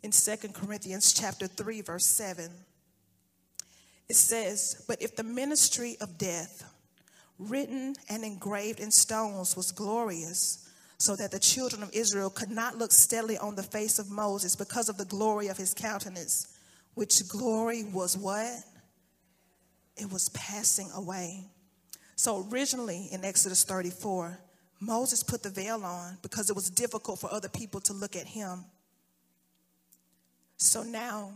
In 0.03 0.13
Second 0.13 0.55
Corinthians 0.55 1.13
chapter 1.13 1.47
3 1.47 1.81
verse 1.81 2.07
7 2.07 2.51
it 4.09 4.17
says, 4.17 4.83
"But 4.87 5.03
if 5.03 5.17
the 5.17 5.23
ministry 5.23 5.99
of 6.01 6.17
death 6.17 6.65
written 7.39 7.95
and 8.09 8.25
engraved 8.25 8.81
in 8.81 8.91
stones 8.91 9.57
was 9.57 9.71
glorious, 9.71 10.68
so 10.99 11.15
that 11.15 11.31
the 11.31 11.39
children 11.39 11.83
of 11.83 11.91
Israel 11.93 12.29
could 12.29 12.51
not 12.51 12.77
look 12.77 12.91
steadily 12.91 13.39
on 13.39 13.55
the 13.55 13.63
face 13.63 13.99
of 13.99 14.11
Moses 14.11 14.57
because 14.57 14.89
of 14.89 14.99
the 14.99 15.05
glory 15.05 15.47
of 15.47 15.57
his 15.57 15.73
countenance, 15.73 16.59
which 16.95 17.27
glory 17.29 17.85
was 17.85 18.17
what? 18.17 18.51
It 19.97 20.11
was 20.13 20.29
passing 20.31 20.91
away. 20.95 21.45
So 22.17 22.47
originally 22.51 23.09
in 23.13 23.25
Exodus 23.25 23.63
34, 23.65 24.39
Moses 24.81 25.23
put 25.23 25.43
the 25.43 25.51
veil 25.51 25.85
on 25.85 26.19
because 26.23 26.51
it 26.51 26.57
was 26.57 26.69
difficult 26.69 27.21
for 27.21 27.33
other 27.33 27.49
people 27.49 27.81
to 27.83 27.93
look 27.93 28.17
at 28.17 28.27
him. 28.27 28.65
So 30.57 30.83
now 30.83 31.33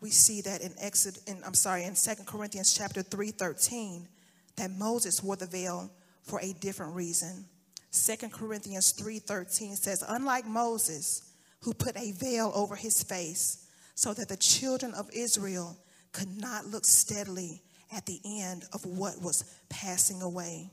we 0.00 0.10
see 0.10 0.40
that 0.42 0.62
in 0.62 0.72
Exodus, 0.80 1.22
in, 1.24 1.42
I'm 1.44 1.54
sorry, 1.54 1.82
in 1.82 1.94
2 1.94 2.24
Corinthians 2.26 2.74
chapter 2.74 3.02
3, 3.02 3.32
13, 3.32 4.08
that 4.56 4.70
Moses 4.70 5.22
wore 5.22 5.36
the 5.36 5.46
veil 5.46 5.90
for 6.22 6.40
a 6.40 6.52
different 6.54 6.94
reason. 6.94 7.44
2 7.90 8.30
Corinthians 8.32 8.92
3:13 8.92 9.76
says, 9.76 10.02
"Unlike 10.06 10.46
Moses, 10.46 11.22
who 11.60 11.74
put 11.74 11.96
a 11.96 12.12
veil 12.12 12.52
over 12.54 12.76
his 12.76 13.02
face, 13.02 13.58
so 13.94 14.14
that 14.14 14.28
the 14.28 14.36
children 14.36 14.94
of 14.94 15.10
Israel 15.10 15.76
could 16.12 16.40
not 16.40 16.66
look 16.66 16.84
steadily 16.84 17.62
at 17.90 18.06
the 18.06 18.20
end 18.24 18.64
of 18.72 18.84
what 18.84 19.20
was 19.20 19.44
passing 19.68 20.22
away." 20.22 20.70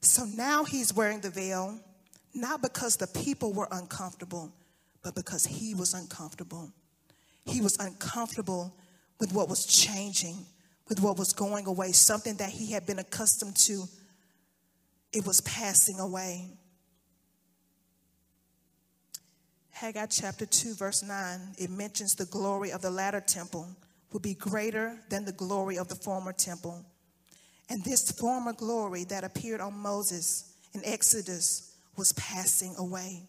So 0.00 0.24
now 0.24 0.64
he's 0.64 0.92
wearing 0.92 1.20
the 1.20 1.30
veil, 1.30 1.80
not 2.32 2.62
because 2.62 2.96
the 2.96 3.06
people 3.06 3.52
were 3.52 3.68
uncomfortable, 3.70 4.52
but 5.02 5.14
because 5.14 5.44
he 5.44 5.74
was 5.74 5.92
uncomfortable. 5.92 6.72
He 7.44 7.60
was 7.60 7.76
uncomfortable 7.78 8.74
with 9.18 9.32
what 9.32 9.48
was 9.48 9.66
changing, 9.66 10.46
with 10.88 11.00
what 11.00 11.18
was 11.18 11.32
going 11.32 11.66
away, 11.66 11.92
something 11.92 12.36
that 12.36 12.50
he 12.50 12.72
had 12.72 12.86
been 12.86 12.98
accustomed 12.98 13.56
to 13.56 13.88
it 15.12 15.26
was 15.26 15.40
passing 15.42 15.98
away. 15.98 16.48
Haggai 19.70 20.06
chapter 20.06 20.44
2, 20.44 20.74
verse 20.74 21.02
9, 21.02 21.54
it 21.58 21.70
mentions 21.70 22.14
the 22.14 22.26
glory 22.26 22.72
of 22.72 22.82
the 22.82 22.90
latter 22.90 23.20
temple 23.20 23.68
will 24.12 24.20
be 24.20 24.34
greater 24.34 24.98
than 25.08 25.24
the 25.24 25.32
glory 25.32 25.78
of 25.78 25.88
the 25.88 25.94
former 25.94 26.32
temple. 26.32 26.84
And 27.68 27.84
this 27.84 28.10
former 28.10 28.52
glory 28.54 29.04
that 29.04 29.24
appeared 29.24 29.60
on 29.60 29.74
Moses 29.74 30.54
in 30.72 30.80
Exodus 30.84 31.76
was 31.96 32.12
passing 32.14 32.74
away. 32.78 33.22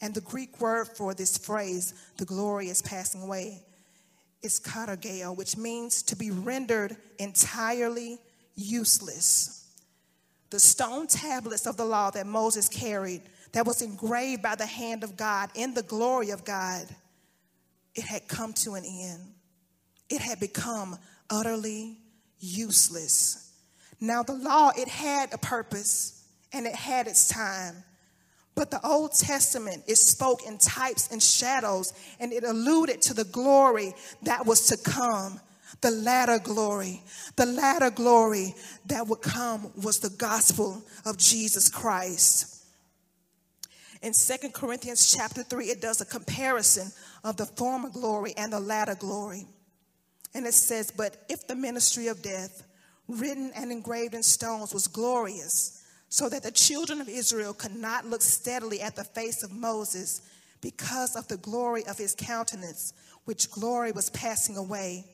And 0.00 0.14
the 0.14 0.20
Greek 0.20 0.60
word 0.60 0.88
for 0.96 1.14
this 1.14 1.38
phrase, 1.38 1.94
the 2.18 2.26
glory 2.26 2.68
is 2.68 2.82
passing 2.82 3.22
away, 3.22 3.62
is 4.42 4.60
katargeo, 4.60 5.34
which 5.34 5.56
means 5.56 6.02
to 6.04 6.16
be 6.16 6.30
rendered 6.30 6.96
entirely 7.18 8.18
useless. 8.54 9.65
The 10.50 10.60
stone 10.60 11.06
tablets 11.06 11.66
of 11.66 11.76
the 11.76 11.84
law 11.84 12.10
that 12.10 12.26
Moses 12.26 12.68
carried, 12.68 13.22
that 13.52 13.66
was 13.66 13.82
engraved 13.82 14.42
by 14.42 14.54
the 14.54 14.66
hand 14.66 15.02
of 15.02 15.16
God 15.16 15.50
in 15.54 15.74
the 15.74 15.82
glory 15.82 16.30
of 16.30 16.44
God, 16.44 16.86
it 17.94 18.04
had 18.04 18.28
come 18.28 18.52
to 18.54 18.74
an 18.74 18.84
end. 18.84 19.22
It 20.08 20.20
had 20.20 20.38
become 20.38 20.98
utterly 21.30 21.98
useless. 22.38 23.52
Now, 24.00 24.22
the 24.22 24.34
law, 24.34 24.70
it 24.76 24.88
had 24.88 25.32
a 25.32 25.38
purpose 25.38 26.24
and 26.52 26.66
it 26.66 26.74
had 26.74 27.06
its 27.06 27.28
time. 27.28 27.82
But 28.54 28.70
the 28.70 28.84
Old 28.86 29.12
Testament 29.12 29.84
it 29.86 29.96
spoke 29.96 30.46
in 30.46 30.58
types 30.58 31.10
and 31.12 31.22
shadows, 31.22 31.92
and 32.18 32.32
it 32.32 32.42
alluded 32.42 33.02
to 33.02 33.14
the 33.14 33.24
glory 33.24 33.94
that 34.22 34.46
was 34.46 34.66
to 34.68 34.78
come. 34.78 35.40
The 35.80 35.90
latter 35.90 36.38
glory, 36.38 37.02
the 37.36 37.46
latter 37.46 37.90
glory 37.90 38.54
that 38.86 39.06
would 39.06 39.22
come 39.22 39.70
was 39.82 39.98
the 39.98 40.10
gospel 40.10 40.82
of 41.04 41.18
Jesus 41.18 41.68
Christ. 41.68 42.64
In 44.02 44.12
Second 44.12 44.54
Corinthians 44.54 45.12
chapter 45.12 45.42
3, 45.42 45.66
it 45.66 45.80
does 45.80 46.00
a 46.00 46.04
comparison 46.04 46.92
of 47.24 47.36
the 47.36 47.46
former 47.46 47.90
glory 47.90 48.34
and 48.36 48.52
the 48.52 48.60
latter 48.60 48.94
glory. 48.94 49.46
And 50.34 50.46
it 50.46 50.54
says, 50.54 50.90
But 50.90 51.16
if 51.28 51.46
the 51.46 51.56
ministry 51.56 52.08
of 52.08 52.22
death, 52.22 52.62
written 53.08 53.50
and 53.56 53.72
engraved 53.72 54.14
in 54.14 54.22
stones, 54.22 54.74
was 54.74 54.86
glorious, 54.86 55.82
so 56.08 56.28
that 56.28 56.42
the 56.42 56.50
children 56.50 57.00
of 57.00 57.08
Israel 57.08 57.52
could 57.52 57.74
not 57.74 58.06
look 58.06 58.22
steadily 58.22 58.80
at 58.80 58.96
the 58.96 59.04
face 59.04 59.42
of 59.42 59.50
Moses 59.50 60.22
because 60.60 61.16
of 61.16 61.26
the 61.28 61.36
glory 61.38 61.86
of 61.86 61.98
his 61.98 62.14
countenance, 62.14 62.92
which 63.24 63.50
glory 63.50 63.92
was 63.92 64.10
passing 64.10 64.56
away, 64.56 65.04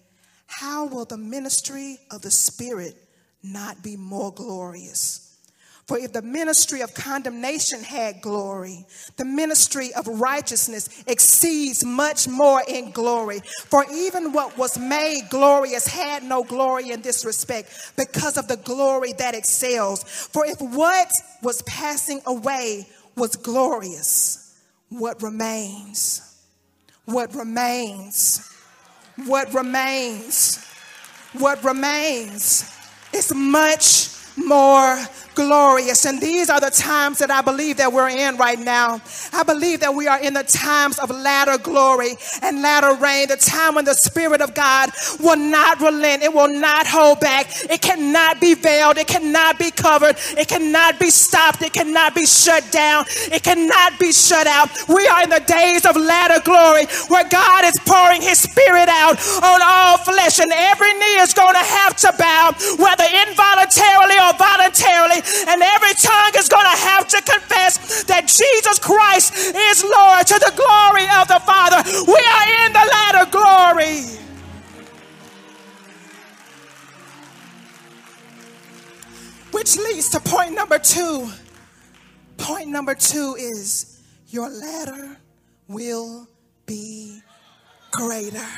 how 0.53 0.87
will 0.87 1.05
the 1.05 1.17
ministry 1.17 1.99
of 2.11 2.23
the 2.23 2.31
Spirit 2.31 2.95
not 3.43 3.83
be 3.83 3.97
more 3.97 4.33
glorious? 4.33 5.33
For 5.89 5.99
if 5.99 6.13
the 6.13 6.23
ministry 6.23 6.81
of 6.81 6.95
condemnation 6.95 7.83
had 7.83 8.23
glory, 8.23 8.87
the 9.17 9.25
ministry 9.25 9.93
of 9.95 10.07
righteousness 10.07 11.03
exceeds 11.07 11.85
much 11.85 12.29
more 12.29 12.63
in 12.69 12.93
glory. 12.93 13.41
For 13.41 13.85
even 13.93 14.33
what 14.33 14.57
was 14.57 14.79
made 14.79 15.23
glorious 15.29 15.87
had 15.87 16.23
no 16.23 16.45
glory 16.45 16.93
in 16.93 17.03
this 17.03 17.25
respect 17.25 17.95
because 17.97 18.39
of 18.39 18.47
the 18.47 18.59
glory 18.59 19.13
that 19.15 19.35
excels. 19.35 20.05
For 20.05 20.47
if 20.47 20.61
what 20.61 21.11
was 21.43 21.63
passing 21.63 22.21
away 22.27 22.87
was 23.17 23.35
glorious, 23.37 24.57
what 24.89 25.21
remains? 25.21 26.21
What 27.07 27.35
remains? 27.35 28.52
What 29.17 29.53
remains? 29.53 30.65
What 31.39 31.63
remains 31.65 32.71
is 33.13 33.33
much 33.35 34.09
more 34.37 34.99
glorious. 35.35 36.05
And 36.05 36.21
these 36.21 36.51
are 36.51 36.61
the 36.61 36.71
times 36.71 37.19
that 37.19 37.31
I 37.31 37.41
believe 37.41 37.79
that 37.79 37.93
we're 37.93 38.09
in 38.09 38.37
right 38.37 38.59
now. 38.59 39.01
I 39.33 39.43
believe 39.43 39.81
that 39.81 39.95
we 39.95 40.07
are 40.07 40.21
in 40.21 40.35
the 40.35 40.45
times 40.45 40.99
of 40.99 41.11
latter 41.11 41.59
glory 41.59 42.15
and 42.43 42.63
latter 42.63 42.95
rain, 42.95 43.29
the 43.29 43.37
time 43.37 43.75
when 43.75 43.85
the 43.85 43.95
Spirit 43.95 44.41
of 44.41 44.55
God 44.55 44.91
will 45.21 45.37
not 45.37 45.81
relent, 45.81 46.23
it 46.23 46.33
will 46.33 46.49
not 46.49 46.87
hold 46.87 47.21
back, 47.21 47.47
it 47.71 47.81
cannot 47.81 48.41
be 48.41 48.55
veiled, 48.55 48.99
it 48.99 49.07
cannot 49.07 49.59
be 49.59 49.71
covered, 49.71 50.17
it 50.37 50.49
cannot 50.49 50.99
be 50.99 51.11
stopped, 51.11 51.63
it 51.63 51.73
cannot 51.73 52.15
be 52.15 52.27
shut 52.27 52.71
down, 52.71 53.05
it 53.33 53.43
cannot 53.43 53.99
be 53.99 54.13
shut 54.13 54.47
out. 54.47 54.69
We 54.89 55.07
are 55.07 55.23
in 55.23 55.31
the 55.31 55.45
days 55.47 55.87
of 55.87 55.97
latter 55.97 56.41
glory 56.45 56.87
where 57.09 57.29
God 57.29 57.65
is 57.65 57.79
pouring 57.87 58.23
His 58.23 58.41
Spirit 58.41 58.89
out 58.89 59.19
on 59.43 59.61
all 59.63 59.99
flesh, 59.99 60.39
and 60.41 60.53
every 60.53 60.93
knee 60.95 61.19
is 61.21 61.35
going 61.35 61.55
to 61.55 61.67
have 61.81 61.97
to 61.97 62.13
bow, 62.19 62.53
whether 62.79 63.05
involuntarily 63.05 64.19
or 64.21 64.33
voluntarily 64.37 65.22
and 65.49 65.63
every 65.63 65.95
tongue 65.95 66.33
is 66.37 66.49
going 66.49 66.65
to 66.65 66.79
have 66.91 67.09
to 67.09 67.23
confess 67.23 68.05
that 68.05 68.27
Jesus 68.27 68.79
Christ 68.79 69.35
is 69.37 69.85
Lord 69.85 70.27
to 70.27 70.39
the 70.39 70.53
glory 70.57 71.07
of 71.21 71.29
the 71.29 71.41
Father. 71.45 71.83
We 72.07 72.19
are 72.19 72.67
in 72.67 72.73
the 72.73 72.87
latter 72.91 73.31
glory. 73.31 74.23
Which 79.53 79.77
leads 79.77 80.09
to 80.11 80.21
point 80.21 80.55
number 80.55 80.79
two. 80.79 81.31
Point 82.39 82.69
number 82.69 82.95
two 82.95 83.37
is 83.39 84.03
your 84.29 84.49
latter 84.49 85.17
will 85.69 86.27
be 86.67 87.21
greater. 87.93 88.49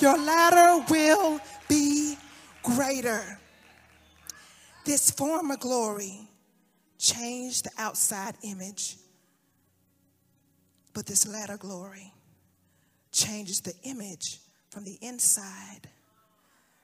Your 0.00 0.18
latter 0.18 0.84
will 0.90 1.40
be 1.68 2.16
greater. 2.62 3.38
This 4.86 5.10
former 5.10 5.56
glory 5.56 6.28
changed 6.96 7.64
the 7.64 7.70
outside 7.76 8.36
image, 8.44 8.94
but 10.94 11.06
this 11.06 11.26
latter 11.26 11.56
glory 11.56 12.12
changes 13.10 13.60
the 13.60 13.74
image 13.82 14.38
from 14.70 14.84
the 14.84 14.96
inside 15.02 15.88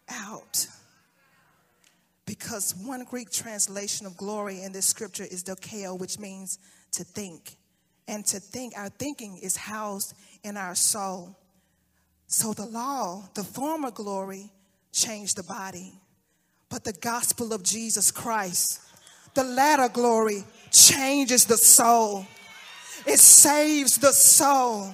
out. 0.08 0.66
Because 2.26 2.74
one 2.74 3.04
Greek 3.04 3.30
translation 3.30 4.04
of 4.04 4.16
glory 4.16 4.62
in 4.62 4.72
this 4.72 4.86
scripture 4.86 5.24
is 5.30 5.44
dokeo, 5.44 5.96
which 5.96 6.18
means 6.18 6.58
to 6.90 7.04
think. 7.04 7.54
And 8.08 8.26
to 8.26 8.40
think, 8.40 8.72
our 8.76 8.88
thinking 8.88 9.38
is 9.40 9.56
housed 9.56 10.14
in 10.42 10.56
our 10.56 10.74
soul. 10.74 11.38
So 12.26 12.52
the 12.52 12.66
law, 12.66 13.28
the 13.34 13.44
former 13.44 13.92
glory, 13.92 14.50
changed 14.90 15.36
the 15.36 15.44
body 15.44 16.01
but 16.72 16.84
the 16.84 16.92
gospel 16.94 17.52
of 17.52 17.62
Jesus 17.62 18.10
Christ, 18.10 18.80
the 19.34 19.44
latter 19.44 19.90
glory, 19.90 20.42
changes 20.70 21.44
the 21.44 21.58
soul, 21.58 22.26
it 23.06 23.18
saves 23.18 23.98
the 23.98 24.10
soul. 24.10 24.90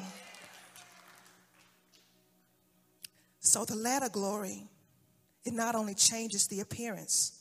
So 3.39 3.65
the 3.65 3.77
latter 3.77 4.09
glory, 4.09 4.65
it 5.45 5.53
not 5.55 5.77
only 5.77 5.95
changes 5.95 6.49
the 6.49 6.59
appearance, 6.59 7.41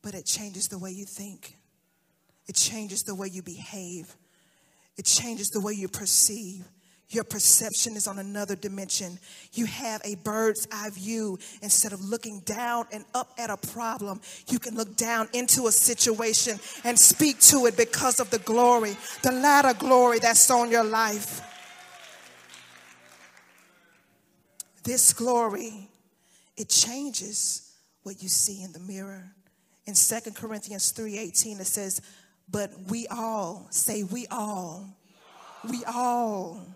but 0.00 0.14
it 0.14 0.24
changes 0.24 0.68
the 0.68 0.78
way 0.78 0.90
you 0.90 1.04
think. 1.04 1.54
It 2.46 2.54
changes 2.54 3.02
the 3.02 3.14
way 3.14 3.28
you 3.28 3.42
behave. 3.42 4.16
It 4.96 5.04
changes 5.04 5.50
the 5.50 5.60
way 5.60 5.74
you 5.74 5.88
perceive. 5.88 6.64
Your 7.10 7.24
perception 7.24 7.96
is 7.96 8.06
on 8.06 8.18
another 8.18 8.54
dimension. 8.54 9.18
You 9.54 9.64
have 9.64 10.02
a 10.04 10.16
bird's 10.16 10.68
eye 10.70 10.90
view. 10.90 11.38
Instead 11.62 11.94
of 11.94 12.04
looking 12.04 12.40
down 12.40 12.86
and 12.92 13.04
up 13.14 13.32
at 13.38 13.48
a 13.48 13.56
problem, 13.56 14.20
you 14.48 14.58
can 14.58 14.74
look 14.74 14.94
down 14.94 15.28
into 15.32 15.68
a 15.68 15.72
situation 15.72 16.60
and 16.84 16.98
speak 16.98 17.40
to 17.40 17.64
it 17.64 17.78
because 17.78 18.20
of 18.20 18.28
the 18.30 18.40
glory, 18.40 18.94
the 19.22 19.32
latter 19.32 19.72
glory 19.72 20.18
that's 20.18 20.50
on 20.50 20.70
your 20.70 20.84
life. 20.84 21.40
This 24.84 25.14
glory, 25.14 25.88
it 26.58 26.68
changes 26.68 27.72
what 28.02 28.22
you 28.22 28.28
see 28.28 28.62
in 28.62 28.72
the 28.72 28.80
mirror. 28.80 29.32
In 29.86 29.94
2 29.94 30.34
Corinthians 30.34 30.92
3:18 30.92 31.58
it 31.60 31.66
says, 31.66 32.02
"But 32.50 32.70
we 32.88 33.06
all, 33.06 33.66
say 33.70 34.02
we 34.02 34.26
all, 34.26 34.94
we 35.64 35.82
all 35.84 36.66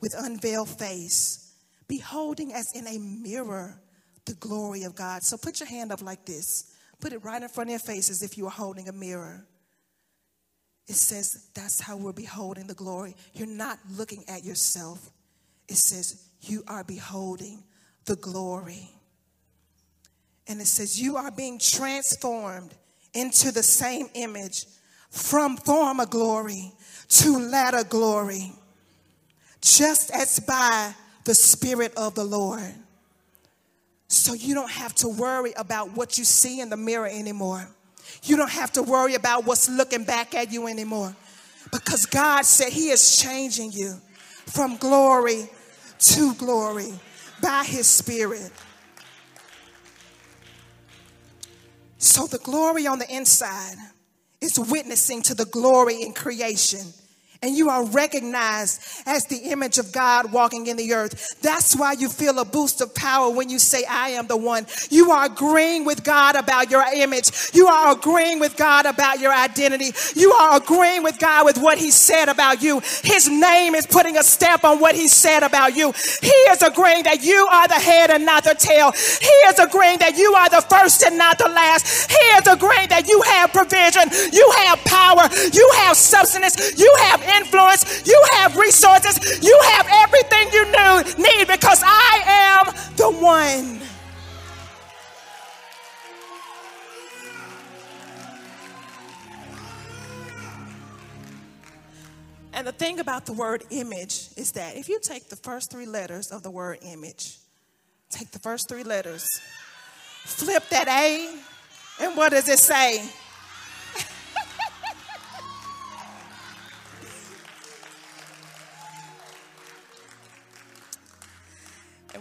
with 0.00 0.14
unveiled 0.16 0.68
face, 0.68 1.54
beholding 1.88 2.52
as 2.52 2.72
in 2.74 2.86
a 2.86 2.98
mirror 2.98 3.80
the 4.26 4.34
glory 4.34 4.84
of 4.84 4.94
God. 4.94 5.22
So 5.22 5.36
put 5.36 5.60
your 5.60 5.68
hand 5.68 5.92
up 5.92 6.02
like 6.02 6.24
this. 6.24 6.74
Put 7.00 7.12
it 7.12 7.24
right 7.24 7.42
in 7.42 7.48
front 7.48 7.68
of 7.68 7.72
your 7.72 7.80
face 7.80 8.10
as 8.10 8.22
if 8.22 8.36
you 8.36 8.44
were 8.44 8.50
holding 8.50 8.88
a 8.88 8.92
mirror. 8.92 9.46
It 10.86 10.94
says 10.96 11.48
that's 11.54 11.80
how 11.80 11.96
we're 11.96 12.12
beholding 12.12 12.66
the 12.66 12.74
glory. 12.74 13.16
You're 13.32 13.46
not 13.46 13.78
looking 13.96 14.24
at 14.28 14.44
yourself. 14.44 15.10
It 15.68 15.76
says 15.76 16.24
you 16.40 16.62
are 16.66 16.84
beholding 16.84 17.62
the 18.06 18.16
glory. 18.16 18.90
And 20.46 20.60
it 20.60 20.66
says 20.66 21.00
you 21.00 21.16
are 21.16 21.30
being 21.30 21.58
transformed 21.58 22.74
into 23.14 23.52
the 23.52 23.62
same 23.62 24.08
image 24.14 24.66
from 25.10 25.56
former 25.56 26.06
glory 26.06 26.72
to 27.08 27.38
latter 27.38 27.84
glory 27.84 28.52
just 29.60 30.10
as 30.10 30.40
by 30.40 30.94
the 31.24 31.34
Spirit 31.34 31.92
of 31.96 32.14
the 32.14 32.24
Lord. 32.24 32.74
So 34.08 34.34
you 34.34 34.54
don't 34.54 34.70
have 34.70 34.94
to 34.96 35.08
worry 35.08 35.52
about 35.56 35.92
what 35.96 36.18
you 36.18 36.24
see 36.24 36.60
in 36.60 36.70
the 36.70 36.76
mirror 36.76 37.06
anymore. 37.06 37.68
You 38.24 38.36
don't 38.36 38.50
have 38.50 38.72
to 38.72 38.82
worry 38.82 39.14
about 39.14 39.44
what's 39.44 39.68
looking 39.68 40.04
back 40.04 40.34
at 40.34 40.52
you 40.52 40.66
anymore. 40.66 41.14
Because 41.70 42.06
God 42.06 42.44
said 42.44 42.72
He 42.72 42.88
is 42.90 43.18
changing 43.18 43.72
you 43.72 43.94
from 44.46 44.76
glory 44.78 45.48
to 45.98 46.34
glory 46.34 46.92
by 47.40 47.64
His 47.64 47.86
Spirit. 47.86 48.50
So 51.98 52.26
the 52.26 52.38
glory 52.38 52.86
on 52.86 52.98
the 52.98 53.14
inside 53.14 53.76
is 54.40 54.58
witnessing 54.58 55.22
to 55.22 55.34
the 55.34 55.44
glory 55.44 56.02
in 56.02 56.14
creation 56.14 56.80
and 57.42 57.56
you 57.56 57.70
are 57.70 57.84
recognized 57.86 58.82
as 59.06 59.24
the 59.24 59.36
image 59.50 59.78
of 59.78 59.92
God 59.92 60.30
walking 60.30 60.66
in 60.66 60.76
the 60.76 60.92
earth. 60.92 61.40
That's 61.40 61.74
why 61.74 61.92
you 61.92 62.10
feel 62.10 62.38
a 62.38 62.44
boost 62.44 62.82
of 62.82 62.94
power 62.94 63.30
when 63.30 63.48
you 63.48 63.58
say, 63.58 63.82
I 63.88 64.10
am 64.10 64.26
the 64.26 64.36
one. 64.36 64.66
You 64.90 65.10
are 65.10 65.24
agreeing 65.24 65.86
with 65.86 66.04
God 66.04 66.36
about 66.36 66.70
your 66.70 66.84
image. 66.92 67.30
You 67.54 67.66
are 67.66 67.92
agreeing 67.92 68.40
with 68.40 68.58
God 68.58 68.84
about 68.84 69.20
your 69.20 69.32
identity. 69.32 69.92
You 70.14 70.32
are 70.32 70.58
agreeing 70.58 71.02
with 71.02 71.18
God 71.18 71.46
with 71.46 71.56
what 71.56 71.78
He 71.78 71.90
said 71.90 72.28
about 72.28 72.62
you. 72.62 72.80
His 73.04 73.30
name 73.30 73.74
is 73.74 73.86
putting 73.86 74.18
a 74.18 74.22
stamp 74.22 74.64
on 74.64 74.78
what 74.78 74.94
He 74.94 75.08
said 75.08 75.42
about 75.42 75.74
you. 75.74 75.92
He 76.20 76.36
is 76.52 76.60
agreeing 76.60 77.04
that 77.04 77.24
you 77.24 77.48
are 77.50 77.68
the 77.68 77.74
head 77.74 78.10
and 78.10 78.26
not 78.26 78.44
the 78.44 78.54
tail. 78.54 78.92
He 78.92 79.34
is 79.48 79.58
agreeing 79.58 79.98
that 80.00 80.18
you 80.18 80.34
are 80.34 80.50
the 80.50 80.60
first 80.68 81.02
and 81.04 81.16
not 81.16 81.38
the 81.38 81.48
last. 81.48 82.10
He 82.10 82.24
is 82.36 82.46
agreeing 82.46 82.88
that 82.90 83.08
you 83.08 83.22
have 83.22 83.50
provision, 83.50 84.04
you 84.30 84.52
have 84.58 84.78
power, 84.84 85.24
you 85.54 85.70
have 85.76 85.96
substance, 85.96 86.78
you 86.78 86.92
have 87.00 87.29
influence, 87.36 88.06
you 88.06 88.20
have 88.32 88.56
resources, 88.56 89.42
you 89.42 89.58
have 89.72 89.86
everything 89.90 90.48
you 90.52 90.64
need 91.18 91.46
because 91.46 91.82
I 91.84 92.22
am 92.26 92.74
the 92.96 93.10
one. 93.10 93.80
And 102.52 102.66
the 102.66 102.72
thing 102.72 103.00
about 103.00 103.24
the 103.24 103.32
word 103.32 103.64
image 103.70 104.28
is 104.36 104.52
that 104.52 104.76
if 104.76 104.88
you 104.88 105.00
take 105.00 105.30
the 105.30 105.36
first 105.36 105.70
three 105.70 105.86
letters 105.86 106.30
of 106.30 106.42
the 106.42 106.50
word 106.50 106.80
image, 106.82 107.38
take 108.10 108.32
the 108.32 108.38
first 108.38 108.68
three 108.68 108.82
letters, 108.82 109.26
flip 110.24 110.68
that 110.68 110.86
A, 110.88 111.34
and 112.04 112.16
what 112.16 112.32
does 112.32 112.48
it 112.48 112.58
say? 112.58 113.08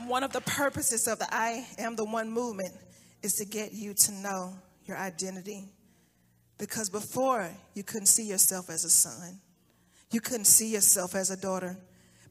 One 0.10 0.24
of 0.24 0.34
the 0.34 0.42
purposes 0.42 1.08
of 1.08 1.20
the 1.20 1.28
I 1.34 1.66
am 1.78 1.96
the 1.96 2.04
one 2.04 2.30
movement 2.30 2.74
is 3.22 3.36
to 3.36 3.46
get 3.46 3.72
you 3.72 3.94
to 3.94 4.12
know 4.12 4.54
your 4.86 4.98
identity. 4.98 5.70
Because 6.58 6.90
before, 6.90 7.50
you 7.76 7.84
couldn't 7.84 8.08
see 8.08 8.28
yourself 8.28 8.70
as 8.70 8.84
a 8.84 8.90
son, 8.90 9.40
you 10.12 10.20
couldn't 10.20 10.46
see 10.46 10.74
yourself 10.74 11.16
as 11.16 11.30
a 11.30 11.38
daughter 11.38 11.78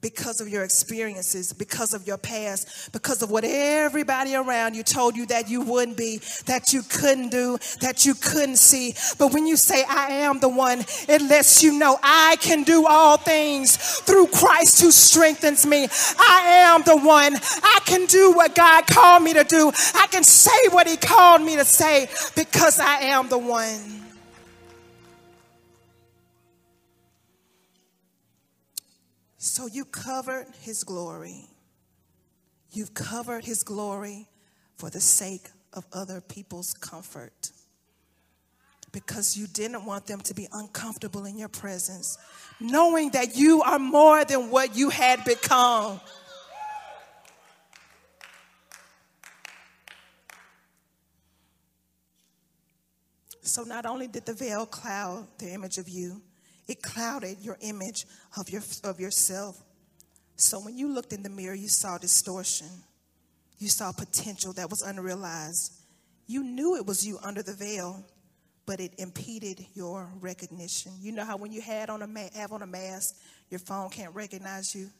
because 0.01 0.41
of 0.41 0.49
your 0.49 0.63
experiences, 0.63 1.53
because 1.53 1.95
of 1.95 2.07
your 2.07 2.19
past, 2.19 2.93
because 2.93 3.23
of 3.23 3.31
what 3.31 3.45
everybody 3.45 4.35
around 4.35 4.75
you 4.75 4.83
told 4.83 5.17
you 5.17 5.27
that 5.27 5.49
you 5.49 5.61
wouldn't 5.61 5.97
be, 5.97 6.21
that 6.47 6.73
you 6.73 6.83
couldn't 6.83 7.31
do, 7.31 7.59
that 7.81 8.07
you 8.07 8.15
couldn't 8.15 8.57
see. 8.57 8.95
But 9.19 9.33
when 9.33 9.47
you 9.47 9.57
say, 9.57 9.85
I 9.89 10.13
am 10.13 10.41
the 10.41 10.49
one, 10.49 10.85
it 11.09 11.23
lets 11.23 11.63
you 11.63 11.79
know 11.79 11.99
I 12.03 12.37
can 12.41 12.63
do 12.63 12.87
all 12.87 13.17
things 13.17 13.77
through 13.77 14.29
Christ 14.29 14.81
who 14.81 14.91
strengthens 14.91 15.67
me. 15.67 15.89
I 16.19 16.43
am 16.47 16.83
the 16.83 16.97
one. 16.97 17.35
I 17.37 17.81
can 17.85 18.07
do 18.07 18.33
what 18.33 18.55
God 18.55 18.87
called 18.87 19.23
me 19.23 19.35
to 19.35 19.45
do. 19.45 19.73
I 19.95 20.07
can 20.11 20.23
say 20.25 20.69
what 20.71 20.87
He 20.87 20.97
called 20.97 21.43
me 21.43 21.57
to 21.57 21.65
say 21.65 22.09
because 22.37 22.79
I 22.79 23.01
am 23.01 23.29
the 23.29 23.39
one. 23.39 23.98
So 29.59 29.67
you 29.67 29.87
covered 29.87 30.47
his 30.61 30.85
glory. 30.85 31.47
You've 32.71 32.95
covered 32.95 33.45
his 33.45 33.65
glory 33.65 34.29
for 34.77 34.89
the 34.89 35.01
sake 35.01 35.51
of 35.73 35.85
other 35.93 36.21
people's 36.21 36.73
comfort. 36.75 37.51
Because 38.93 39.37
you 39.37 39.49
didn't 39.49 39.85
want 39.85 40.07
them 40.07 40.21
to 40.21 40.33
be 40.33 40.47
uncomfortable 40.53 41.25
in 41.25 41.37
your 41.37 41.49
presence, 41.49 42.19
knowing 42.61 43.11
that 43.11 43.35
you 43.35 43.61
are 43.63 43.81
more 43.81 44.25
than 44.25 44.49
what 44.53 44.77
you 44.77 44.91
had 44.91 45.25
become. 45.25 46.01
So, 53.43 53.65
not 53.65 53.87
only 53.87 54.07
did 54.07 54.25
the 54.25 54.35
veil 54.35 54.67
cloud 54.67 55.27
the 55.39 55.53
image 55.53 55.79
of 55.79 55.89
you, 55.89 56.23
it 56.69 56.83
clouded 56.83 57.39
your 57.41 57.57
image 57.61 58.07
of, 58.37 58.51
your, 58.51 58.63
of 58.85 59.01
yourself. 59.01 59.59
So 60.37 60.61
when 60.61 60.77
you 60.77 60.93
looked 60.93 61.13
in 61.13 61.23
the 61.23 61.31
mirror, 61.31 61.55
you 61.55 61.69
saw 61.69 61.99
distortion. 61.99 62.69
You 63.59 63.69
saw 63.69 63.91
potential 63.91 64.53
that 64.53 64.71
was 64.71 64.83
unrealized. 64.83 65.73
You 66.27 66.45
knew 66.45 66.77
it 66.77 66.87
was 66.87 67.05
you 67.05 67.19
under 67.25 67.43
the 67.43 67.55
veil, 67.55 68.05
but 68.67 68.81
it 68.81 68.93
impeded 68.99 69.67
your 69.75 70.13
recognition. 70.21 70.93
You 71.01 71.13
know 71.13 71.25
how 71.25 71.39
when 71.39 71.51
you 71.51 71.63
had 71.63 71.89
on 71.89 72.03
a 72.03 72.07
ma- 72.07 72.29
have 72.35 72.53
on 72.53 72.63
a 72.63 72.67
mask, 72.67 73.17
your 73.51 73.61
phone 73.61 73.89
can't 73.89 74.15
recognize 74.15 74.75
you? 74.75 74.91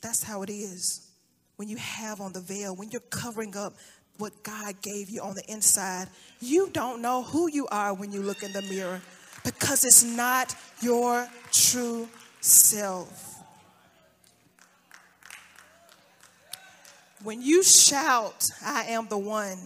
That's 0.00 0.22
how 0.22 0.42
it 0.42 0.50
is. 0.50 1.10
When 1.56 1.68
you 1.68 1.76
have 1.76 2.20
on 2.20 2.32
the 2.32 2.40
veil, 2.40 2.76
when 2.76 2.90
you're 2.90 3.00
covering 3.00 3.56
up 3.56 3.74
what 4.18 4.44
God 4.44 4.80
gave 4.80 5.10
you 5.10 5.20
on 5.20 5.34
the 5.34 5.44
inside, 5.50 6.08
you 6.40 6.70
don't 6.72 7.02
know 7.02 7.24
who 7.24 7.50
you 7.50 7.66
are 7.66 7.92
when 7.92 8.12
you 8.12 8.22
look 8.22 8.42
in 8.42 8.52
the 8.52 8.62
mirror 8.62 9.00
because 9.44 9.84
it's 9.84 10.02
not 10.02 10.54
your 10.80 11.28
true 11.52 12.08
self. 12.40 13.42
When 17.22 17.40
you 17.40 17.62
shout, 17.62 18.50
I 18.64 18.84
am 18.88 19.08
the 19.08 19.18
one, 19.18 19.58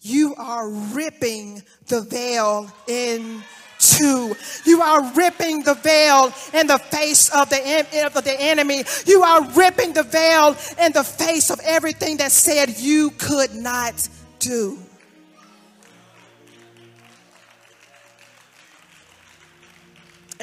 you 0.00 0.34
are 0.36 0.68
ripping 0.68 1.62
the 1.86 2.02
veil 2.02 2.70
in 2.86 3.42
two. 3.78 4.34
You 4.64 4.82
are 4.82 5.12
ripping 5.14 5.62
the 5.62 5.74
veil 5.74 6.32
in 6.52 6.66
the 6.66 6.78
face 6.78 7.30
of 7.30 7.50
the, 7.50 8.06
of 8.06 8.24
the 8.24 8.36
enemy. 8.38 8.84
You 9.06 9.22
are 9.22 9.44
ripping 9.50 9.92
the 9.92 10.02
veil 10.02 10.56
in 10.80 10.92
the 10.92 11.04
face 11.04 11.50
of 11.50 11.60
everything 11.64 12.18
that 12.18 12.32
said 12.32 12.78
you 12.78 13.10
could 13.10 13.54
not 13.54 14.08
do. 14.38 14.78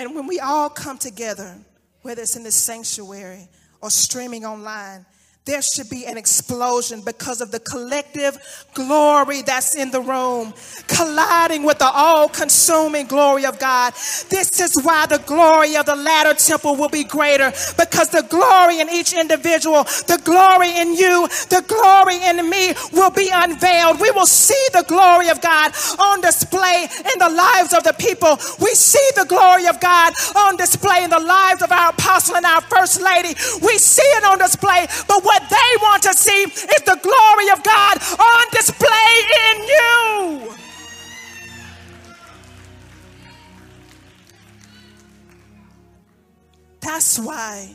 And 0.01 0.15
when 0.15 0.25
we 0.25 0.39
all 0.39 0.67
come 0.67 0.97
together, 0.97 1.55
whether 2.01 2.23
it's 2.23 2.35
in 2.35 2.43
the 2.43 2.51
sanctuary 2.51 3.47
or 3.81 3.91
streaming 3.91 4.45
online, 4.45 5.05
there 5.45 5.61
should 5.63 5.89
be 5.89 6.05
an 6.05 6.17
explosion 6.17 7.01
because 7.03 7.41
of 7.41 7.49
the 7.49 7.59
collective 7.59 8.37
glory 8.75 9.41
that's 9.41 9.75
in 9.75 9.89
the 9.89 9.99
room, 9.99 10.53
colliding 10.87 11.63
with 11.63 11.79
the 11.79 11.89
all 11.91 12.29
consuming 12.29 13.07
glory 13.07 13.45
of 13.45 13.57
God. 13.57 13.93
This 14.29 14.59
is 14.59 14.79
why 14.83 15.07
the 15.07 15.17
glory 15.25 15.75
of 15.77 15.87
the 15.87 15.95
latter 15.95 16.35
temple 16.35 16.75
will 16.75 16.89
be 16.89 17.03
greater 17.03 17.49
because 17.75 18.09
the 18.09 18.21
glory 18.29 18.81
in 18.81 18.89
each 18.89 19.13
individual, 19.13 19.83
the 20.05 20.21
glory 20.23 20.77
in 20.77 20.93
you, 20.93 21.27
the 21.49 21.65
glory 21.67 22.21
in 22.23 22.47
me 22.47 22.73
will 22.93 23.09
be 23.09 23.31
unveiled. 23.33 23.99
We 23.99 24.11
will 24.11 24.27
see 24.27 24.67
the 24.73 24.85
glory 24.87 25.29
of 25.29 25.41
God 25.41 25.73
on 25.99 26.21
display 26.21 26.85
in 26.85 27.17
the 27.17 27.29
lives 27.29 27.73
of 27.73 27.83
the 27.83 27.93
people. 27.97 28.37
We 28.61 28.75
see 28.75 29.09
the 29.15 29.25
glory 29.25 29.65
of 29.65 29.79
God 29.79 30.13
on 30.35 30.55
display 30.55 31.03
in 31.03 31.09
the 31.09 31.19
lives 31.19 31.63
of 31.63 31.71
our 31.71 31.89
apostle 31.89 32.35
and 32.35 32.45
our 32.45 32.61
first 32.61 33.01
lady. 33.01 33.29
We 33.63 33.79
see 33.79 34.05
it 34.21 34.23
on 34.23 34.37
display, 34.37 34.85
but 35.07 35.30
what 35.31 35.49
they 35.49 35.71
want 35.81 36.03
to 36.03 36.13
see 36.13 36.43
is 36.43 36.81
the 36.85 36.99
glory 37.01 37.49
of 37.55 37.63
God 37.63 37.97
on 38.19 38.45
display 38.51 39.13
in 39.47 39.63
you. 39.73 40.53
That's 46.81 47.17
why 47.19 47.73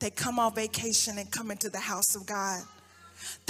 they 0.00 0.10
come 0.10 0.40
on 0.40 0.52
vacation 0.54 1.18
and 1.18 1.30
come 1.30 1.52
into 1.52 1.70
the 1.70 1.78
house 1.78 2.16
of 2.16 2.26
God. 2.26 2.62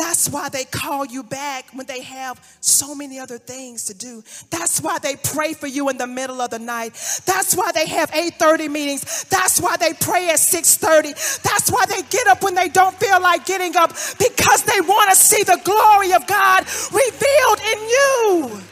That's 0.00 0.30
why 0.30 0.48
they 0.48 0.64
call 0.64 1.04
you 1.04 1.22
back 1.22 1.66
when 1.74 1.84
they 1.84 2.00
have 2.00 2.40
so 2.62 2.94
many 2.94 3.18
other 3.18 3.36
things 3.36 3.84
to 3.84 3.94
do. 3.94 4.24
That's 4.48 4.80
why 4.80 4.98
they 4.98 5.16
pray 5.16 5.52
for 5.52 5.66
you 5.66 5.90
in 5.90 5.98
the 5.98 6.06
middle 6.06 6.40
of 6.40 6.48
the 6.48 6.58
night. 6.58 6.94
That's 7.26 7.54
why 7.54 7.70
they 7.72 7.86
have 7.86 8.10
8:30 8.10 8.66
meetings. 8.68 9.24
That's 9.24 9.60
why 9.60 9.76
they 9.76 9.92
pray 9.92 10.30
at 10.30 10.40
6:30. 10.40 11.12
That's 11.42 11.70
why 11.70 11.84
they 11.84 12.00
get 12.00 12.26
up 12.28 12.42
when 12.42 12.54
they 12.54 12.68
don't 12.68 12.98
feel 12.98 13.20
like 13.20 13.44
getting 13.44 13.76
up 13.76 13.90
because 14.18 14.62
they 14.62 14.80
want 14.80 15.10
to 15.10 15.16
see 15.16 15.42
the 15.42 15.60
glory 15.64 16.14
of 16.14 16.26
God 16.26 16.64
revealed 16.90 17.60
in 17.72 17.78
you. 17.94 18.62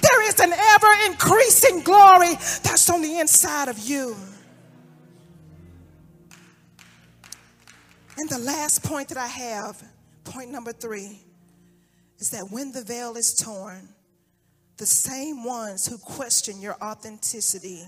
There 0.00 0.22
is 0.28 0.38
an 0.38 0.52
ever 0.52 0.92
increasing 1.06 1.80
glory 1.80 2.36
that's 2.62 2.88
on 2.88 3.02
the 3.02 3.18
inside 3.18 3.66
of 3.66 3.80
you. 3.80 4.14
And 8.18 8.28
the 8.28 8.38
last 8.38 8.82
point 8.82 9.08
that 9.08 9.18
I 9.18 9.26
have, 9.26 9.82
point 10.24 10.50
number 10.50 10.72
three, 10.72 11.20
is 12.18 12.30
that 12.30 12.50
when 12.50 12.72
the 12.72 12.82
veil 12.82 13.16
is 13.16 13.34
torn, 13.34 13.88
the 14.78 14.86
same 14.86 15.44
ones 15.44 15.86
who 15.86 15.98
question 15.98 16.60
your 16.60 16.76
authenticity 16.82 17.82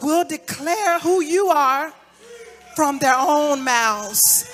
will 0.00 0.24
declare 0.24 0.98
who 1.00 1.20
you 1.20 1.48
are 1.48 1.92
from 2.74 2.98
their 2.98 3.14
own 3.16 3.62
mouths. 3.62 4.50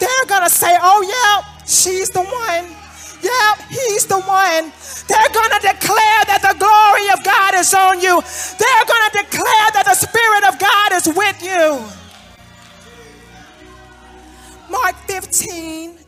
They're 0.00 0.26
gonna 0.28 0.50
say, 0.50 0.76
Oh, 0.80 1.02
yeah, 1.02 1.64
she's 1.66 2.10
the 2.10 2.22
one. 2.22 2.76
Yeah, 3.22 3.54
he's 3.68 4.06
the 4.06 4.20
one. 4.20 4.72
They're 5.06 5.34
gonna 5.34 5.60
declare 5.60 6.22
that 6.26 6.42
the 6.42 6.56
glory 6.58 7.06
of 7.12 7.22
God 7.22 7.54
is 7.54 7.72
on 7.74 8.00
you. 8.00 8.20
They're 8.58 8.86
gonna 8.88 9.12
declare 9.12 9.68
that 9.76 9.84
the 9.84 9.94
Spirit 9.94 10.44
of 10.48 10.58
God 10.58 10.92
is 10.92 11.06
with 11.06 11.42
you. 11.42 12.01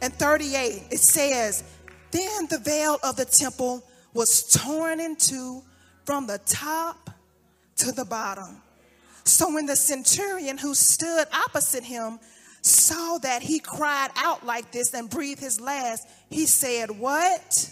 And 0.04 0.12
38, 0.12 0.82
it 0.90 1.00
says, 1.00 1.64
Then 2.10 2.46
the 2.50 2.58
veil 2.58 2.98
of 3.02 3.16
the 3.16 3.24
temple 3.24 3.82
was 4.12 4.52
torn 4.52 5.00
in 5.00 5.16
two 5.16 5.62
from 6.04 6.26
the 6.26 6.36
top 6.44 7.08
to 7.76 7.90
the 7.90 8.04
bottom. 8.04 8.60
So 9.24 9.54
when 9.54 9.64
the 9.64 9.76
centurion 9.76 10.58
who 10.58 10.74
stood 10.74 11.26
opposite 11.32 11.84
him 11.84 12.18
saw 12.60 13.16
that 13.22 13.40
he 13.40 13.58
cried 13.58 14.10
out 14.16 14.44
like 14.44 14.70
this 14.72 14.92
and 14.92 15.08
breathed 15.08 15.40
his 15.40 15.58
last, 15.58 16.06
he 16.28 16.44
said, 16.44 16.90
What? 16.90 17.70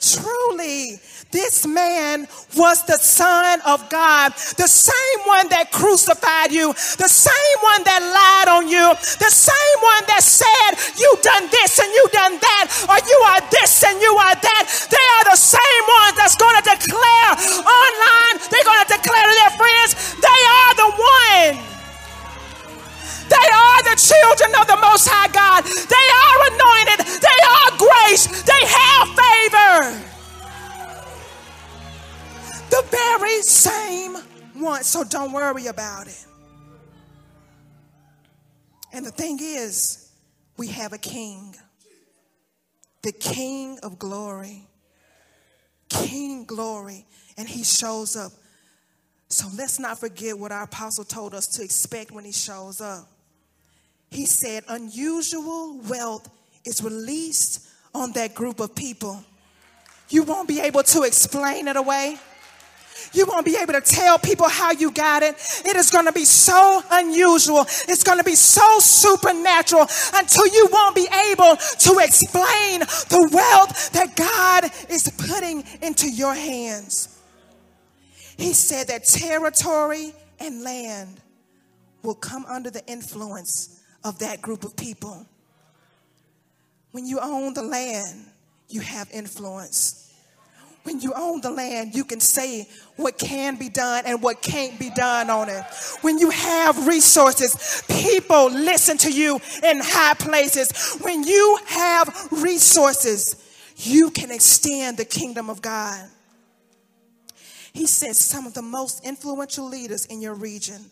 Truly, 0.00 1.00
this 1.34 1.66
man 1.66 2.28
was 2.56 2.86
the 2.86 2.96
Son 3.02 3.60
of 3.66 3.82
God, 3.90 4.30
the 4.54 4.70
same 4.70 5.20
one 5.26 5.50
that 5.50 5.74
crucified 5.74 6.54
you, 6.54 6.70
the 6.70 7.10
same 7.10 7.58
one 7.66 7.82
that 7.82 7.98
lied 7.98 8.46
on 8.46 8.70
you, 8.70 8.94
the 9.18 9.32
same 9.32 9.78
one 9.82 10.06
that 10.06 10.22
said, 10.22 10.78
You 10.94 11.10
done 11.18 11.50
this 11.50 11.82
and 11.82 11.90
you 11.90 12.04
done 12.14 12.38
that, 12.38 12.64
or 12.86 12.98
you 13.02 13.18
are 13.26 13.42
this 13.50 13.82
and 13.82 13.98
you 13.98 14.14
are 14.14 14.38
that. 14.38 14.64
They 14.86 15.06
are 15.18 15.24
the 15.34 15.40
same 15.40 15.84
ones 16.00 16.14
that's 16.14 16.38
going 16.38 16.56
to 16.62 16.64
declare 16.64 17.30
online, 17.66 18.34
they're 18.54 18.68
going 18.70 18.84
to 18.86 18.90
declare 18.94 19.26
to 19.26 19.34
their 19.34 19.54
friends, 19.58 19.90
they 20.14 20.40
are 20.46 20.72
the 20.78 20.90
one. 20.94 21.77
They 23.28 23.48
are 23.52 23.82
the 23.82 23.96
children 23.96 24.54
of 24.60 24.66
the 24.66 24.78
Most 24.80 25.08
High 25.08 25.28
God. 25.28 25.64
They 25.64 26.08
are 26.24 26.38
anointed. 26.52 27.06
They 27.20 27.40
are 27.44 27.70
grace. 27.76 28.26
They 28.42 28.62
have 28.64 29.08
favor. 29.14 30.08
The 32.70 32.82
very 32.90 33.42
same 33.42 34.16
one. 34.54 34.82
So 34.82 35.04
don't 35.04 35.32
worry 35.32 35.66
about 35.66 36.06
it. 36.06 36.26
And 38.92 39.04
the 39.04 39.10
thing 39.10 39.38
is, 39.40 40.10
we 40.56 40.68
have 40.68 40.92
a 40.92 40.98
king, 40.98 41.54
the 43.02 43.12
king 43.12 43.78
of 43.82 43.98
glory. 43.98 44.66
King 45.88 46.44
glory. 46.44 47.06
And 47.36 47.48
he 47.48 47.62
shows 47.62 48.16
up. 48.16 48.32
So 49.28 49.46
let's 49.56 49.78
not 49.78 49.98
forget 49.98 50.38
what 50.38 50.52
our 50.52 50.64
apostle 50.64 51.04
told 51.04 51.34
us 51.34 51.46
to 51.48 51.62
expect 51.62 52.10
when 52.10 52.24
he 52.24 52.32
shows 52.32 52.80
up. 52.80 53.06
He 54.10 54.26
said, 54.26 54.64
unusual 54.68 55.78
wealth 55.88 56.28
is 56.64 56.82
released 56.82 57.66
on 57.94 58.12
that 58.12 58.34
group 58.34 58.60
of 58.60 58.74
people. 58.74 59.22
You 60.08 60.22
won't 60.22 60.48
be 60.48 60.60
able 60.60 60.82
to 60.82 61.02
explain 61.02 61.68
it 61.68 61.76
away. 61.76 62.18
You 63.12 63.26
won't 63.26 63.44
be 63.44 63.56
able 63.56 63.74
to 63.74 63.80
tell 63.80 64.18
people 64.18 64.48
how 64.48 64.72
you 64.72 64.90
got 64.90 65.22
it. 65.22 65.36
It 65.64 65.76
is 65.76 65.90
going 65.90 66.06
to 66.06 66.12
be 66.12 66.24
so 66.24 66.82
unusual. 66.90 67.60
It's 67.60 68.02
going 68.02 68.18
to 68.18 68.24
be 68.24 68.34
so 68.34 68.78
supernatural 68.80 69.86
until 70.14 70.46
you 70.46 70.68
won't 70.72 70.94
be 70.94 71.08
able 71.30 71.56
to 71.56 71.98
explain 72.02 72.80
the 72.80 73.28
wealth 73.32 73.92
that 73.92 74.16
God 74.16 74.64
is 74.90 75.10
putting 75.28 75.64
into 75.80 76.10
your 76.10 76.34
hands. 76.34 77.20
He 78.36 78.52
said 78.52 78.88
that 78.88 79.04
territory 79.04 80.12
and 80.40 80.62
land 80.62 81.20
will 82.02 82.14
come 82.14 82.44
under 82.46 82.70
the 82.70 82.84
influence 82.86 83.77
of 84.04 84.18
that 84.20 84.40
group 84.40 84.64
of 84.64 84.76
people. 84.76 85.26
When 86.92 87.06
you 87.06 87.20
own 87.20 87.54
the 87.54 87.62
land, 87.62 88.26
you 88.68 88.80
have 88.80 89.08
influence. 89.12 90.08
When 90.84 91.00
you 91.00 91.12
own 91.14 91.42
the 91.42 91.50
land, 91.50 91.94
you 91.94 92.04
can 92.04 92.20
say 92.20 92.66
what 92.96 93.18
can 93.18 93.56
be 93.56 93.68
done 93.68 94.04
and 94.06 94.22
what 94.22 94.40
can't 94.40 94.78
be 94.78 94.90
done 94.90 95.28
on 95.28 95.50
it. 95.50 95.62
When 96.00 96.18
you 96.18 96.30
have 96.30 96.86
resources, 96.86 97.82
people 97.88 98.50
listen 98.50 98.96
to 98.98 99.12
you 99.12 99.38
in 99.62 99.80
high 99.82 100.14
places. 100.14 100.96
When 101.02 101.24
you 101.24 101.58
have 101.66 102.28
resources, 102.32 103.36
you 103.76 104.10
can 104.10 104.30
extend 104.30 104.96
the 104.96 105.04
kingdom 105.04 105.50
of 105.50 105.60
God. 105.60 106.08
He 107.72 107.86
says 107.86 108.18
some 108.18 108.46
of 108.46 108.54
the 108.54 108.62
most 108.62 109.04
influential 109.04 109.68
leaders 109.68 110.06
in 110.06 110.22
your 110.22 110.34
region 110.34 110.90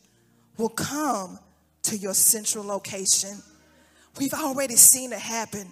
will 0.59 0.69
come 0.69 1.39
to 1.87 1.97
your 1.97 2.15
central 2.15 2.65
location. 2.65 3.43
We've 4.19 4.35
already 4.35 4.77
seen 4.77 5.13
it 5.13 5.19
happen. 5.19 5.69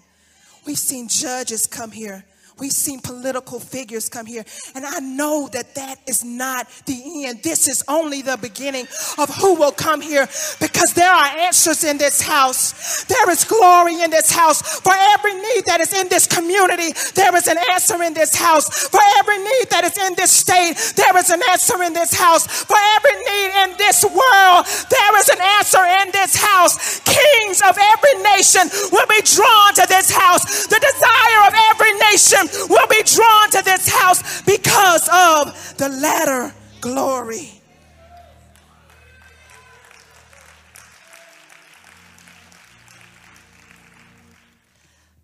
We've 0.66 0.78
seen 0.78 1.08
judges 1.08 1.66
come 1.66 1.90
here 1.90 2.24
We've 2.56 2.70
seen 2.70 3.00
political 3.00 3.58
figures 3.58 4.08
come 4.08 4.26
here, 4.26 4.44
and 4.76 4.86
I 4.86 5.00
know 5.00 5.48
that 5.50 5.74
that 5.74 5.98
is 6.06 6.22
not 6.22 6.68
the 6.86 7.26
end. 7.26 7.42
This 7.42 7.66
is 7.66 7.82
only 7.88 8.22
the 8.22 8.36
beginning 8.36 8.86
of 9.18 9.28
who 9.34 9.54
will 9.54 9.72
come 9.72 10.00
here 10.00 10.28
because 10.60 10.94
there 10.94 11.10
are 11.10 11.26
answers 11.50 11.82
in 11.82 11.98
this 11.98 12.22
house. 12.22 13.02
There 13.04 13.28
is 13.30 13.42
glory 13.42 14.02
in 14.02 14.10
this 14.10 14.30
house. 14.30 14.62
For 14.78 14.94
every 14.94 15.34
need 15.34 15.66
that 15.66 15.80
is 15.80 15.92
in 15.98 16.08
this 16.08 16.28
community, 16.28 16.94
there 17.16 17.34
is 17.34 17.48
an 17.48 17.58
answer 17.72 18.00
in 18.04 18.14
this 18.14 18.36
house. 18.36 18.86
For 18.86 19.00
every 19.18 19.38
need 19.38 19.66
that 19.70 19.82
is 19.82 19.98
in 19.98 20.14
this 20.14 20.30
state, 20.30 20.78
there 20.94 21.16
is 21.18 21.30
an 21.30 21.42
answer 21.50 21.82
in 21.82 21.92
this 21.92 22.14
house. 22.14 22.46
For 22.46 22.78
every 22.94 23.18
need 23.18 23.50
in 23.66 23.70
this 23.78 24.04
world, 24.06 24.62
there 24.94 25.14
is 25.18 25.28
an 25.28 25.42
answer 25.58 25.82
in 26.06 26.14
this 26.14 26.38
house. 26.38 27.02
Kings 27.02 27.62
of 27.66 27.74
every 27.74 28.14
nation 28.22 28.70
will 28.94 29.10
be 29.10 29.26
drawn 29.26 29.74
to 29.74 29.86
this 29.90 30.14
house. 30.14 30.70
The 30.70 30.78
desire 30.78 31.40
of 31.50 31.54
every 31.74 31.98
nation 32.14 32.43
will 32.68 32.86
be 32.88 33.02
drawn 33.04 33.50
to 33.50 33.62
this 33.64 33.88
house 33.88 34.42
because 34.42 35.08
of 35.12 35.76
the 35.78 35.88
latter 35.88 36.54
glory. 36.80 37.60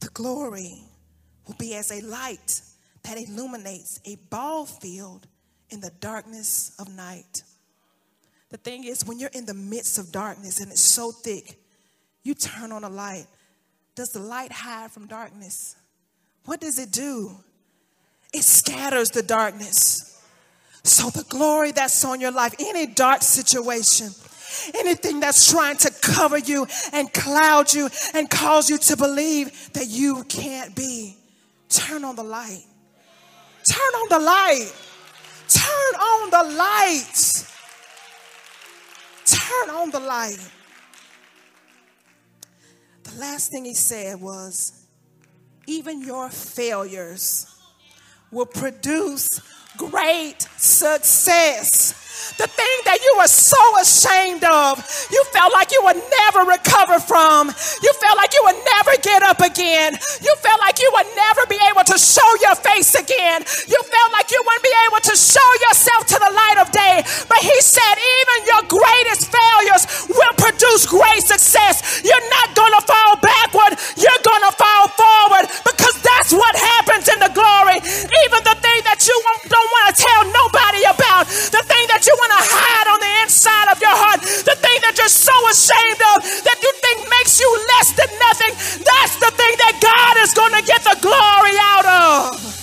The 0.01 0.09
glory 0.09 0.83
will 1.47 1.57
be 1.59 1.75
as 1.75 1.91
a 1.91 2.01
light 2.01 2.63
that 3.03 3.19
illuminates 3.19 4.01
a 4.05 4.17
ball 4.31 4.67
field 4.67 5.27
in 5.71 5.81
the 5.81 5.91
darkness 6.01 6.75
of 6.79 6.95
night. 6.95 7.43
The 8.51 8.57
thing 8.57 8.85
is, 8.85 9.05
when 9.05 9.19
you're 9.19 9.31
in 9.33 9.47
the 9.47 9.55
midst 9.55 9.99
of 9.99 10.11
darkness 10.11 10.61
and 10.61 10.71
it's 10.73 10.81
so 10.81 11.13
thick, 11.13 11.61
you 12.23 12.35
turn 12.35 12.73
on 12.73 12.85
a 12.85 12.89
light. 12.89 13.27
Does 13.95 14.11
the 14.11 14.21
light 14.21 14.53
hide 14.53 14.91
from 14.91 15.07
darkness? 15.07 15.77
What 16.45 16.61
does 16.61 16.79
it 16.79 16.91
do? 16.91 17.37
It 18.33 18.43
scatters 18.43 19.11
the 19.11 19.23
darkness. 19.23 20.07
So, 20.83 21.11
the 21.11 21.25
glory 21.25 21.73
that's 21.73 22.05
on 22.05 22.21
your 22.21 22.31
life, 22.31 22.55
any 22.59 22.87
dark 22.87 23.23
situation, 23.23 24.09
anything 24.75 25.21
that's 25.21 25.51
trying 25.51 25.77
to 25.79 25.93
cover 26.01 26.39
you 26.39 26.67
and 26.93 27.13
cloud 27.13 27.73
you 27.75 27.91
and 28.15 28.31
cause 28.31 28.71
you 28.71 28.79
to 28.79 28.97
believe 28.97 29.73
that 29.75 29.89
you 29.89 30.25
can't 30.25 30.75
be, 30.75 31.17
turn 31.69 32.05
on 32.05 32.17
the 32.17 32.23
light. 32.23 32.65
Turn 33.69 33.79
on 33.79 34.09
the 34.09 34.19
light. 34.25 34.73
Turn 35.49 36.01
on 36.01 36.31
the 36.31 36.57
light. 36.57 37.47
Turn 39.27 39.71
on 39.71 39.91
the 39.91 40.01
light. 40.01 40.51
The 43.05 43.19
last 43.19 43.51
thing 43.51 43.65
he 43.65 43.75
said 43.75 44.21
was, 44.21 44.80
even 45.67 46.03
your 46.03 46.29
failures 46.31 47.47
will 48.31 48.47
produce 48.47 49.41
great 49.77 50.43
success. 50.57 52.00
The 52.39 52.49
thing 52.49 52.77
that 52.89 52.99
you 53.05 53.13
were 53.21 53.29
so 53.29 53.61
ashamed 53.79 54.45
of, 54.45 54.81
you 55.11 55.21
felt 55.33 55.53
like 55.53 55.71
you 55.73 55.81
would 55.85 56.01
never 56.25 56.49
recover 56.49 56.99
from. 56.99 57.53
You 57.83 57.93
felt 58.01 58.17
like 58.17 58.33
you 58.33 58.43
would 58.49 58.61
never 58.77 58.95
get 59.03 59.23
up 59.23 59.41
again. 59.45 59.99
You 60.25 60.33
felt 60.41 60.61
like 60.61 60.81
you 60.81 60.91
would 60.95 61.11
never 61.15 61.45
be 61.47 61.61
able 61.69 61.85
to 61.85 61.97
show 62.01 62.31
your 62.41 62.57
face 62.57 62.97
again. 62.97 63.45
You 63.69 63.81
felt 63.83 64.11
like 64.13 64.31
you 64.33 64.41
wouldn't 64.41 64.65
be 64.65 64.77
able 64.89 65.03
to 65.05 65.15
show 65.15 65.49
yourself 65.69 66.07
to 66.11 66.19
the 66.19 66.33
light 66.33 66.59
of 66.59 66.73
day. 66.73 67.05
But 67.29 67.41
he 67.45 67.57
said, 67.61 67.95
even 67.99 68.39
your 68.49 68.63
greatest 68.73 69.29
failures 69.29 69.85
will 70.09 70.35
produce 70.41 70.87
great 70.89 71.23
success. 71.23 72.01
You're 72.03 72.29
not 72.41 72.57
going 72.57 72.75
to 72.79 72.83
fall 72.89 73.13
backward, 73.21 73.77
you're 74.01 74.23
going 74.25 74.45
to 74.49 74.55
fall 74.57 74.87
forward 74.97 75.45
because 75.63 75.97
that's 76.03 76.33
what 76.33 76.55
happens 76.57 77.09
in 77.09 77.19
the 77.21 77.33
glory. 77.37 77.79
Even 77.85 78.41
the 78.45 78.57
thing 78.65 78.81
that 78.89 79.05
you 79.05 79.17
don't 79.47 79.71
want 79.77 79.87
to 79.93 79.95
tell 79.99 80.23
nobody 80.33 80.83
about, 80.89 81.27
the 81.53 81.63
thing 81.69 81.85
that 81.93 82.00
that 82.01 82.07
you 82.09 82.17
want 82.17 82.33
to 82.33 82.45
hide 82.49 82.89
on 82.89 83.01
the 83.01 83.13
inside 83.21 83.69
of 83.73 83.81
your 83.81 83.93
heart, 83.93 84.21
the 84.23 84.57
thing 84.57 84.79
that 84.81 84.97
you're 84.97 85.13
so 85.13 85.37
ashamed 85.53 86.01
of, 86.17 86.25
that 86.49 86.57
you 86.65 86.73
think 86.81 87.05
makes 87.13 87.37
you 87.37 87.51
less 87.77 87.93
than 87.93 88.09
nothing, 88.17 88.57
that's 88.81 89.21
the 89.21 89.29
thing 89.37 89.53
that 89.61 89.77
God 89.85 90.17
is 90.25 90.33
going 90.33 90.57
to 90.57 90.65
get 90.65 90.81
the 90.81 90.97
glory 91.05 91.57
out 91.61 91.85
of. 91.85 92.57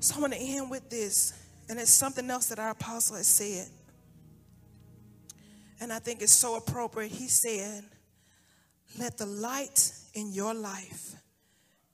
So 0.00 0.14
I'm 0.16 0.20
going 0.20 0.32
to 0.32 0.38
end 0.38 0.70
with 0.70 0.90
this, 0.90 1.32
and 1.70 1.78
it's 1.78 1.90
something 1.90 2.28
else 2.28 2.46
that 2.48 2.58
our 2.58 2.70
apostle 2.70 3.16
has 3.16 3.26
said. 3.26 3.68
And 5.80 5.92
I 5.92 5.98
think 5.98 6.20
it's 6.20 6.34
so 6.34 6.56
appropriate. 6.56 7.12
He 7.12 7.28
said, 7.28 7.84
Let 8.98 9.16
the 9.16 9.26
light 9.26 9.97
in 10.14 10.32
your 10.32 10.54
life 10.54 11.14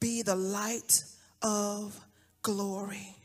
be 0.01 0.23
the 0.23 0.37
light 0.37 1.03
of 1.43 1.99
glory. 2.43 3.17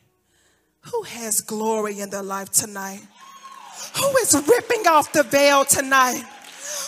Who 0.92 1.04
has 1.04 1.42
glory 1.42 2.00
in 2.00 2.10
their 2.10 2.24
life 2.24 2.52
tonight? 2.52 3.02
Who 4.00 4.08
is 4.18 4.34
ripping 4.34 4.88
off 4.88 5.12
the 5.12 5.24
veil 5.24 5.66
tonight? 5.66 6.24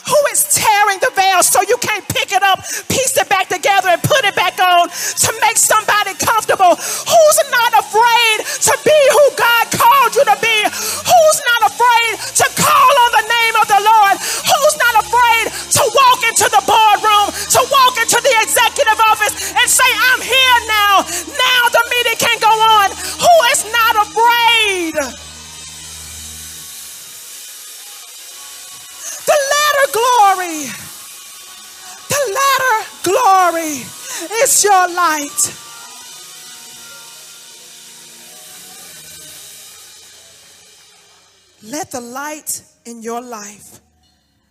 Who 0.07 0.17
is 0.31 0.47
tearing 0.55 0.99
the 0.99 1.11
veil 1.13 1.43
so 1.43 1.61
you 1.61 1.77
can't 1.77 2.07
pick 2.07 2.31
it 2.31 2.41
up, 2.41 2.59
piece 2.89 3.17
it 3.17 3.29
back 3.29 3.49
together, 3.49 3.89
and 3.89 4.01
put 4.01 4.23
it 4.25 4.35
back 4.35 4.57
on 4.59 4.89
to 4.89 5.29
make 5.41 5.57
somebody 5.57 6.15
comfortable? 6.17 6.73
Who's 6.79 7.39
not 7.51 7.71
afraid 7.77 8.37
to 8.65 8.73
be 8.81 8.99
who 9.11 9.25
God 9.35 9.65
called 9.75 10.15
you 10.15 10.23
to 10.25 10.37
be? 10.41 10.57
Who's 10.71 11.39
not 11.51 11.61
afraid 11.69 12.13
to 12.17 12.45
call 12.57 12.93
on 13.05 13.10
light 42.41 42.63
in 42.85 43.03
your 43.03 43.21
life 43.21 43.79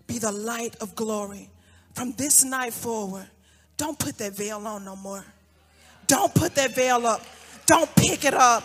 be 0.06 0.18
the 0.18 0.32
light 0.32 0.76
of 0.80 0.94
glory. 0.94 1.48
From 1.94 2.12
this 2.12 2.44
night 2.44 2.72
forward, 2.72 3.28
don't 3.76 3.98
put 3.98 4.18
that 4.18 4.32
veil 4.32 4.64
on 4.66 4.84
no 4.84 4.96
more. 4.96 5.24
Don't 6.06 6.34
put 6.34 6.54
that 6.56 6.74
veil 6.74 7.06
up. 7.06 7.24
Don't 7.66 7.92
pick 7.96 8.24
it 8.24 8.34
up. 8.34 8.62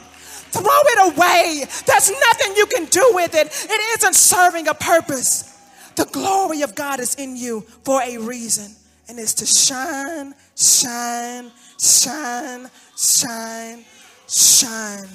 Throw 0.51 0.63
it 0.65 1.13
away. 1.13 1.63
There's 1.85 2.11
nothing 2.11 2.55
you 2.55 2.65
can 2.67 2.85
do 2.85 3.11
with 3.13 3.35
it. 3.35 3.47
It 3.47 3.99
isn't 3.99 4.15
serving 4.15 4.67
a 4.67 4.73
purpose. 4.73 5.51
The 5.95 6.05
glory 6.05 6.61
of 6.61 6.75
God 6.75 6.99
is 6.99 7.15
in 7.15 7.35
you 7.35 7.61
for 7.83 8.01
a 8.01 8.17
reason, 8.17 8.75
and 9.07 9.19
it's 9.19 9.33
to 9.35 9.45
shine, 9.45 10.33
shine, 10.55 11.51
shine, 11.79 12.69
shine, 12.97 13.85
shine. 14.27 15.07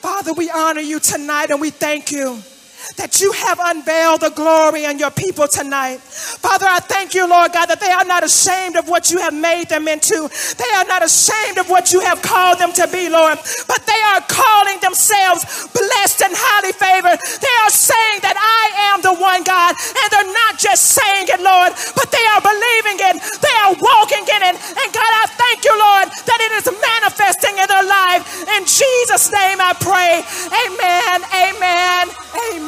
Father, 0.00 0.32
we 0.32 0.50
honor 0.50 0.80
you 0.80 1.00
tonight 1.00 1.50
and 1.50 1.60
we 1.60 1.70
thank 1.70 2.12
you 2.12 2.42
that 2.96 3.20
you 3.20 3.32
have 3.32 3.58
unveiled 3.60 4.20
the 4.20 4.30
glory 4.30 4.86
on 4.86 4.98
your 4.98 5.10
people 5.10 5.48
tonight. 5.48 5.98
Father, 5.98 6.66
I 6.68 6.80
thank 6.80 7.14
you, 7.14 7.28
Lord 7.28 7.52
God, 7.52 7.66
that 7.66 7.80
they 7.80 7.90
are 7.90 8.04
not 8.04 8.24
ashamed 8.24 8.76
of 8.76 8.88
what 8.88 9.10
you 9.10 9.18
have 9.18 9.34
made 9.34 9.68
them 9.68 9.88
into. 9.88 10.28
They 10.56 10.72
are 10.78 10.86
not 10.86 11.04
ashamed 11.04 11.58
of 11.58 11.68
what 11.68 11.92
you 11.92 12.00
have 12.00 12.22
called 12.22 12.58
them 12.58 12.72
to 12.74 12.86
be, 12.88 13.08
Lord, 13.08 13.38
but 13.66 13.82
they 13.86 14.02
are 14.14 14.22
calling 14.30 14.78
themselves 14.80 15.44
blessed 15.74 16.22
and 16.22 16.34
highly 16.34 16.72
favored. 16.72 17.18
They 17.18 17.56
are 17.66 17.72
saying 17.74 18.22
that 18.22 18.38
I 18.38 18.94
am 18.94 19.02
the 19.02 19.14
one 19.18 19.42
God, 19.42 19.74
and 19.74 20.08
they're 20.14 20.32
not 20.32 20.58
just 20.58 20.94
saying 20.94 21.26
it, 21.28 21.42
Lord, 21.42 21.74
but 21.98 22.08
they 22.14 22.26
are 22.34 22.42
believing 22.42 22.98
it. 23.02 23.16
They 23.42 23.56
are 23.66 23.74
walking 23.78 24.24
in 24.26 24.42
it. 24.54 24.56
And 24.56 24.88
God, 24.94 25.12
I 25.22 25.26
thank 25.34 25.66
you, 25.66 25.74
Lord, 25.74 26.06
that 26.14 26.40
it 26.40 26.52
is 26.62 26.66
manifesting 26.70 27.54
in 27.58 27.66
their 27.66 27.86
life. 27.86 28.22
In 28.54 28.62
Jesus' 28.64 29.30
name 29.32 29.58
I 29.60 29.74
pray. 29.78 30.22
Amen, 30.50 31.18
amen, 31.34 32.04
amen. 32.54 32.67